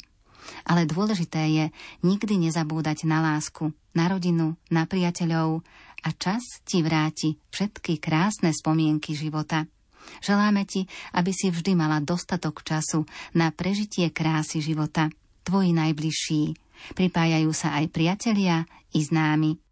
Ale 0.66 0.86
dôležité 0.86 1.42
je 1.48 1.64
nikdy 2.02 2.50
nezabúdať 2.50 3.06
na 3.06 3.22
lásku, 3.22 3.70
na 3.94 4.10
rodinu, 4.10 4.58
na 4.68 4.84
priateľov 4.90 5.62
a 6.02 6.08
čas 6.18 6.42
ti 6.66 6.82
vráti 6.82 7.38
všetky 7.54 8.02
krásne 8.02 8.50
spomienky 8.50 9.14
života. 9.14 9.70
Želáme 10.18 10.66
ti, 10.66 10.90
aby 11.14 11.30
si 11.30 11.54
vždy 11.54 11.78
mala 11.78 12.02
dostatok 12.02 12.66
času 12.66 13.06
na 13.38 13.54
prežitie 13.54 14.10
krásy 14.10 14.58
života. 14.58 15.08
Tvoji 15.46 15.70
najbližší. 15.70 16.58
Pripájajú 16.98 17.50
sa 17.54 17.78
aj 17.78 17.86
priatelia 17.94 18.66
i 18.90 19.00
známi. 19.02 19.62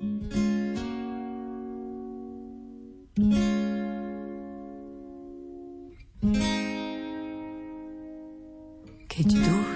thank 0.00 0.32
you 0.32 0.69
Keď 9.10 9.28
duch 9.36 9.72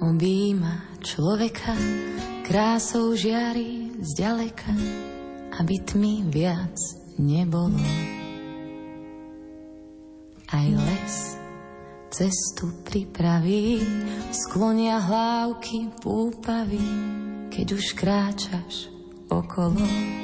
objíma 0.00 1.00
človeka, 1.04 1.76
krásou 2.48 3.12
žiari 3.12 3.92
zďaleka, 4.00 4.72
aby 5.60 5.74
tmy 5.84 6.32
viac 6.32 6.76
nebolo. 7.20 7.80
Aj 10.48 10.68
les 10.68 11.14
cestu 12.14 12.70
pripraví, 12.86 13.82
sklonia 14.30 15.02
hlávky 15.02 15.90
púpavy, 15.98 16.84
keď 17.50 17.66
už 17.74 17.84
kráčaš 17.98 18.88
okolo. 19.28 20.23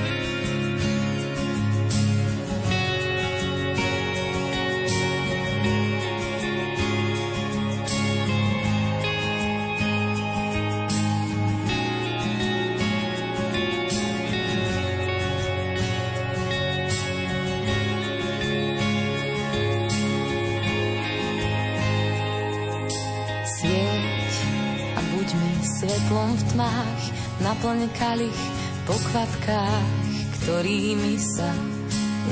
Svetlom 26.21 26.37
v 26.37 26.43
tmách, 26.53 27.01
naplň 27.41 27.79
kalich 27.97 28.41
po 28.85 28.93
kvapkách, 28.93 29.89
ktorými 30.37 31.17
sa 31.17 31.49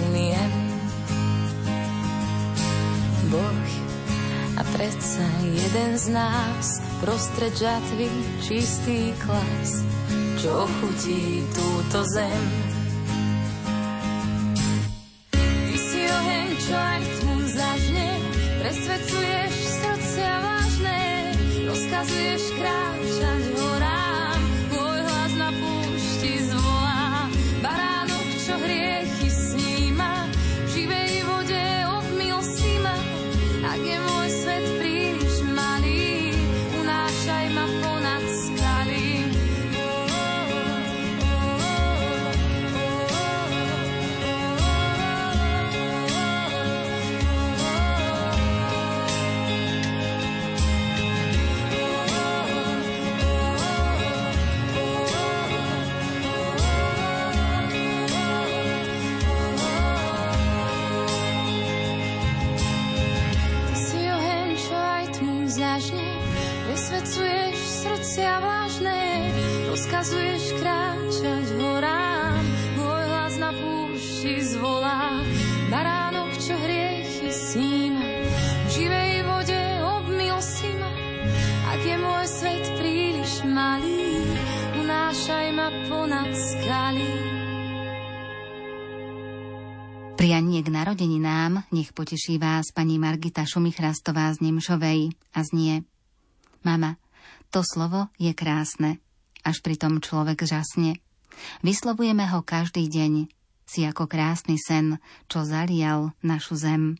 umiem. 0.05 0.51
Boh, 3.33 3.65
A 4.59 4.63
predsa 4.75 5.23
jeden 5.41 5.95
z 5.95 6.11
nás 6.11 6.83
prostred 6.99 7.55
žatvy 7.55 8.11
čistý 8.43 9.15
klas, 9.23 9.87
čo 10.37 10.67
chutí 10.67 11.47
túto 11.55 12.03
zem. 12.11 12.43
Ty 15.31 15.75
si 15.79 16.01
oheň, 16.03 16.49
čo 16.59 16.75
aj 16.75 17.01
tmu 17.23 17.35
zažne, 17.55 18.09
presvedcuješ 18.59 19.58
rozkazuješ 21.89 22.53
kráčať 22.53 23.43
horám, 23.57 23.98
k 90.59 90.75
narodeninám 90.75 91.63
nech 91.71 91.95
poteší 91.95 92.35
vás 92.35 92.75
pani 92.75 92.99
Margita 92.99 93.47
Šumichrastová 93.47 94.27
z 94.35 94.43
Nemšovej 94.43 95.15
a 95.31 95.39
znie 95.47 95.87
Mama, 96.67 96.99
to 97.47 97.63
slovo 97.63 98.11
je 98.19 98.35
krásne, 98.35 98.99
až 99.47 99.63
pritom 99.63 100.03
človek 100.03 100.43
žasne. 100.43 100.99
Vyslovujeme 101.63 102.27
ho 102.27 102.43
každý 102.43 102.91
deň, 102.91 103.31
si 103.63 103.87
ako 103.87 104.11
krásny 104.11 104.59
sen, 104.59 104.99
čo 105.31 105.47
zalial 105.47 106.11
našu 106.19 106.59
zem. 106.59 106.99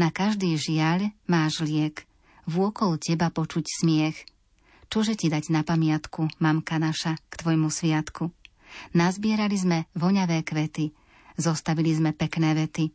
Na 0.00 0.08
každý 0.08 0.56
žiaľ 0.56 1.12
máš 1.28 1.60
liek, 1.60 2.08
vôkol 2.48 2.96
teba 2.96 3.28
počuť 3.28 3.68
smiech. 3.68 4.16
Čože 4.88 5.12
ti 5.12 5.28
dať 5.28 5.52
na 5.52 5.60
pamiatku, 5.60 6.40
mamka 6.40 6.80
naša, 6.80 7.20
k 7.28 7.32
tvojmu 7.36 7.68
sviatku? 7.68 8.32
Nazbierali 8.96 9.56
sme 9.60 9.78
voňavé 9.92 10.40
kvety, 10.40 10.96
zostavili 11.38 11.94
sme 11.94 12.10
pekné 12.12 12.52
vety. 12.58 12.90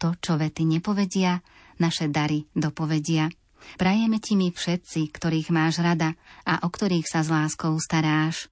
To, 0.00 0.12
čo 0.20 0.36
vety 0.36 0.68
nepovedia, 0.68 1.40
naše 1.80 2.12
dary 2.12 2.44
dopovedia. 2.52 3.32
Prajeme 3.76 4.20
ti 4.20 4.36
my 4.36 4.52
všetci, 4.52 5.12
ktorých 5.12 5.52
máš 5.52 5.80
rada 5.84 6.16
a 6.44 6.64
o 6.64 6.68
ktorých 6.68 7.08
sa 7.08 7.20
s 7.24 7.28
láskou 7.28 7.76
staráš. 7.80 8.48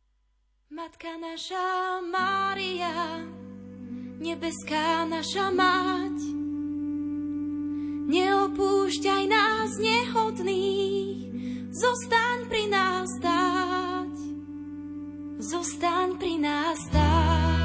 Matka 0.68 1.16
naša 1.16 2.00
Mária, 2.05 3.24
nebeská 4.20 5.09
naša 5.09 5.48
mať, 5.48 6.16
neopúšťaj 8.12 9.24
nás 9.26 9.70
nehodných, 9.80 11.32
zostaň 11.72 12.38
pri 12.52 12.64
nás 12.68 13.09
stáť, 13.16 14.14
zostaň 15.40 16.09
pri 16.20 16.34
nás 16.36 16.76
stáť. 16.92 17.57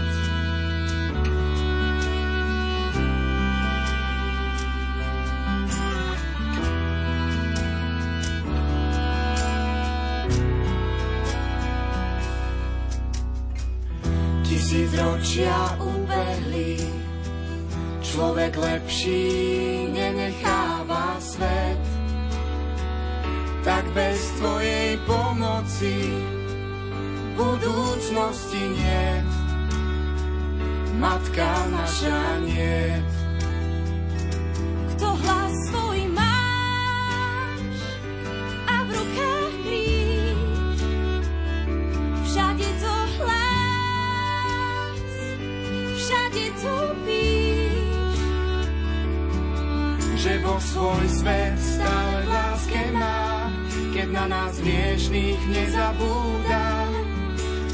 Tisíc 14.73 14.97
ročia 14.97 15.77
ubehli, 15.77 16.81
človek 18.01 18.57
lepší 18.57 19.29
nenecháva 19.93 21.13
svet. 21.21 21.77
Tak 23.61 23.85
bez 23.93 24.17
tvojej 24.41 24.97
pomoci 25.05 26.09
budúcnosti 27.37 28.73
niet. 28.73 29.29
Matka 30.97 31.69
naša 31.69 32.41
niet. 32.41 33.09
Kto 34.97 35.07
hlas 35.21 35.57
Boh 50.53 50.61
svoj 50.61 51.09
svet 51.09 51.57
stále 51.57 52.29
láske 52.29 52.77
má, 52.93 53.49
keď 53.89 54.07
na 54.13 54.29
nás 54.29 54.53
hriešných 54.61 55.41
nezabúda. 55.49 56.93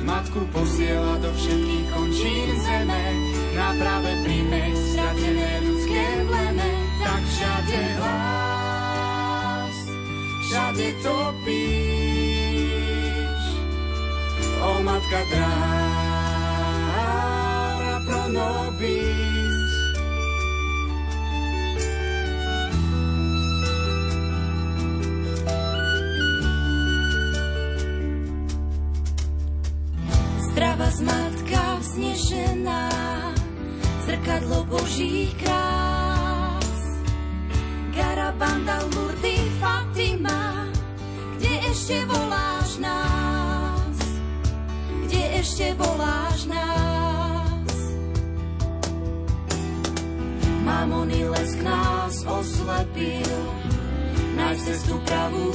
Matku 0.07 0.47
posiela 0.55 1.19
do 1.19 1.27
všetkých 1.27 1.91
končín 1.91 2.55
zeme, 2.63 3.03
na 3.51 3.75
práve 3.75 4.15
príjmeť 4.23 4.95
stratené 4.95 5.59
ľudské 5.59 6.23
pleme, 6.23 6.71
tak 7.03 7.19
všade 7.19 7.99
hlas, 7.99 9.75
všade 10.47 11.03
to 11.03 11.35
píš. 11.43 13.43
O 14.63 14.79
matka 14.87 15.19
dráha 15.35 17.11
pro 18.07 18.23
Božích 34.79 35.35
krás. 35.35 36.79
Garabanda, 37.91 38.79
Lurdy, 38.95 39.35
Fatima, 39.59 40.71
kde 41.35 41.53
ešte 41.67 42.07
voláš 42.07 42.79
nás? 42.79 43.97
Kde 45.03 45.23
ešte 45.43 45.75
voláš 45.75 46.47
nás? 46.47 47.75
Mamony 50.63 51.27
lesk 51.27 51.59
nás 51.59 52.23
oslepil, 52.23 53.35
nájsť 54.39 54.63
cestu 54.63 54.95
pravú, 55.03 55.51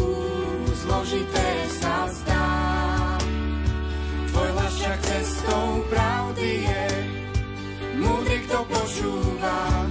zložité 0.85 1.49
sa 1.81 2.13
zdá. 2.13 2.24
Kto 8.95 9.84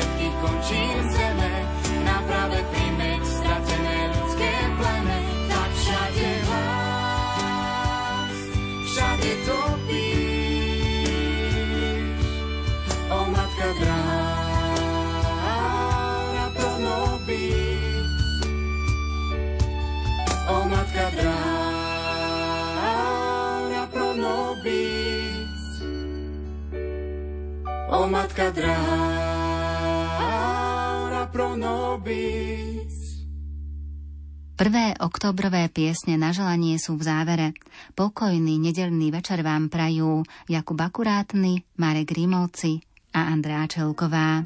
všetkých 0.00 0.32
končín 0.40 0.96
zeme, 1.12 1.52
naprave 2.08 2.64
príjmeť 2.72 3.20
stratené 3.20 4.08
ľudské 4.16 4.48
plene, 4.80 5.20
tak 5.52 5.70
všade 5.76 6.40
vás, 6.48 8.32
všade 8.88 9.32
topíš, 9.44 10.16
o 13.12 13.28
matka 13.28 13.76
drá 13.76 14.00
plno 16.56 17.20
bys, 17.28 18.08
o 20.48 20.64
matka 20.64 21.12
drára 21.12 21.84
plno 23.92 24.56
bys 24.64 24.90
pro 31.40 31.56
nobis. 31.56 33.24
Prvé 34.60 34.92
oktobrové 35.00 35.72
piesne 35.72 36.20
na 36.20 36.36
želanie 36.36 36.76
sú 36.76 37.00
v 37.00 37.08
závere. 37.08 37.48
Pokojný 37.96 38.60
nedelný 38.60 39.08
večer 39.08 39.40
vám 39.40 39.72
prajú 39.72 40.20
Jakub 40.52 40.76
Akurátny, 40.76 41.64
Marek 41.80 42.12
Rimovci 42.12 42.84
a 43.16 43.32
Andrá 43.32 43.64
Čelková. 43.64 44.44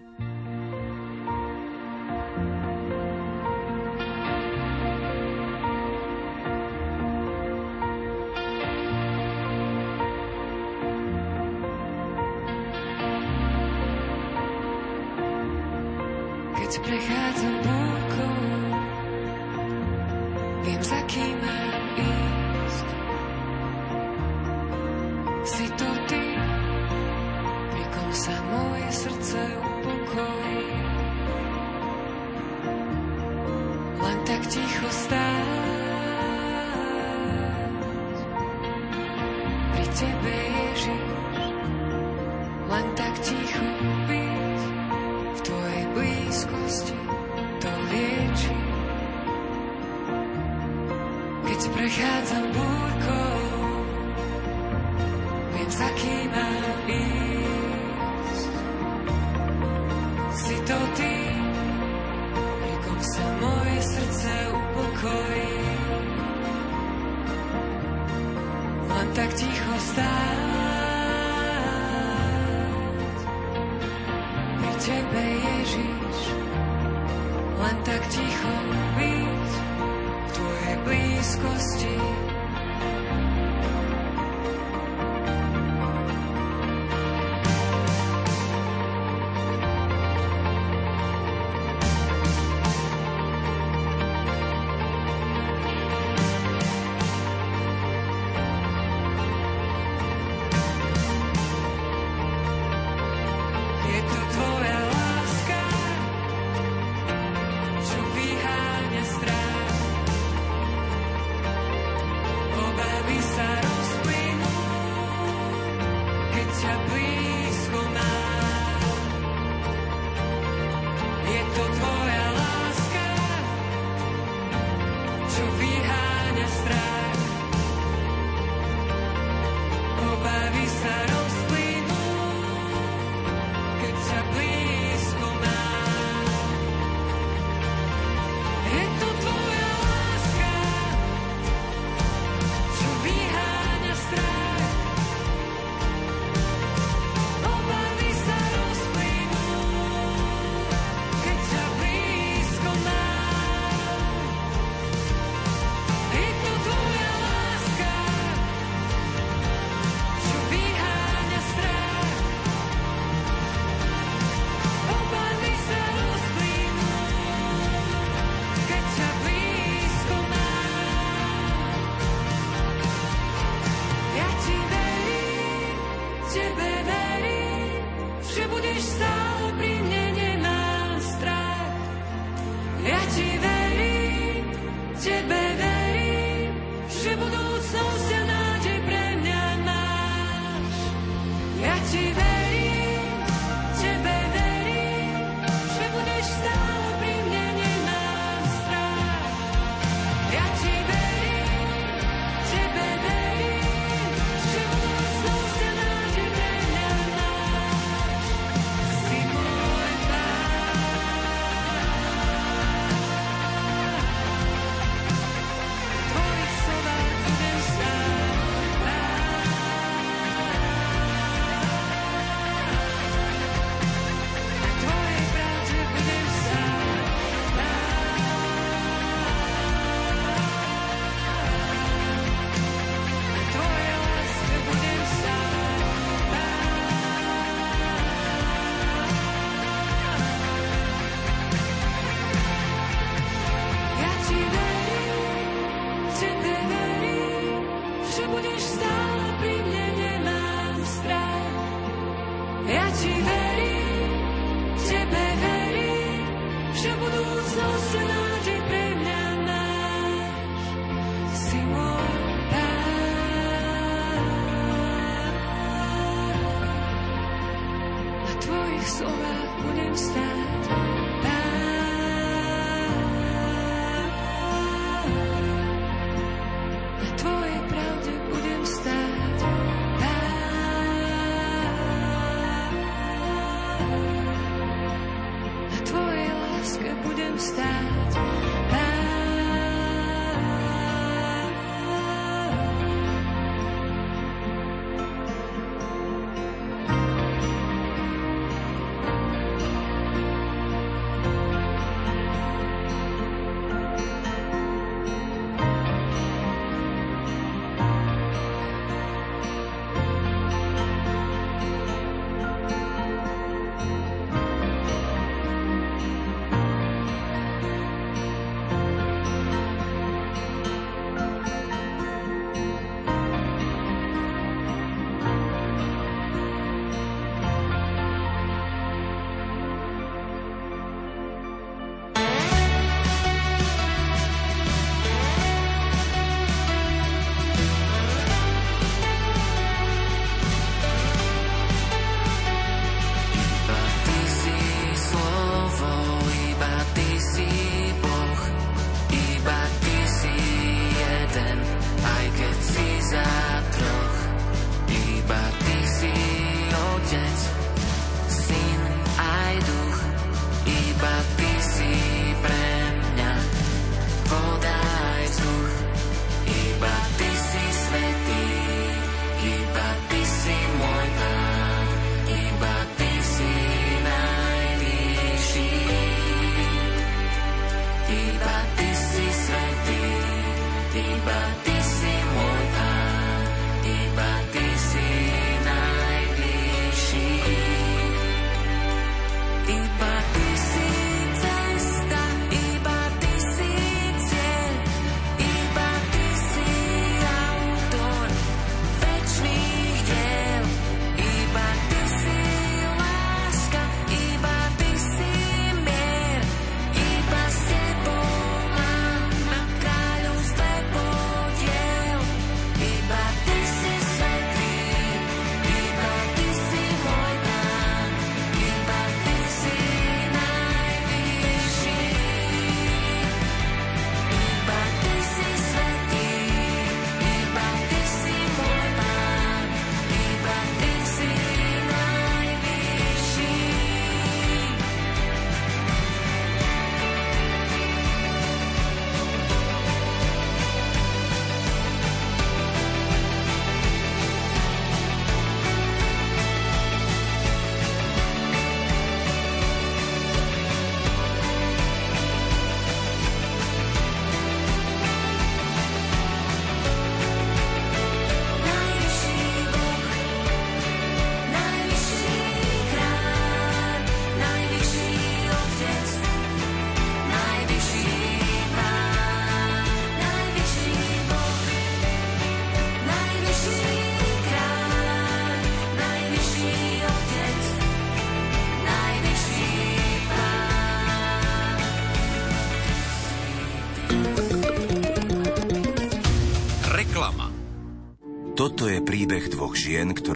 Príbeh 489.24 489.56
dvoch 489.56 489.72
žien, 489.72 490.12
ktoré 490.12 490.32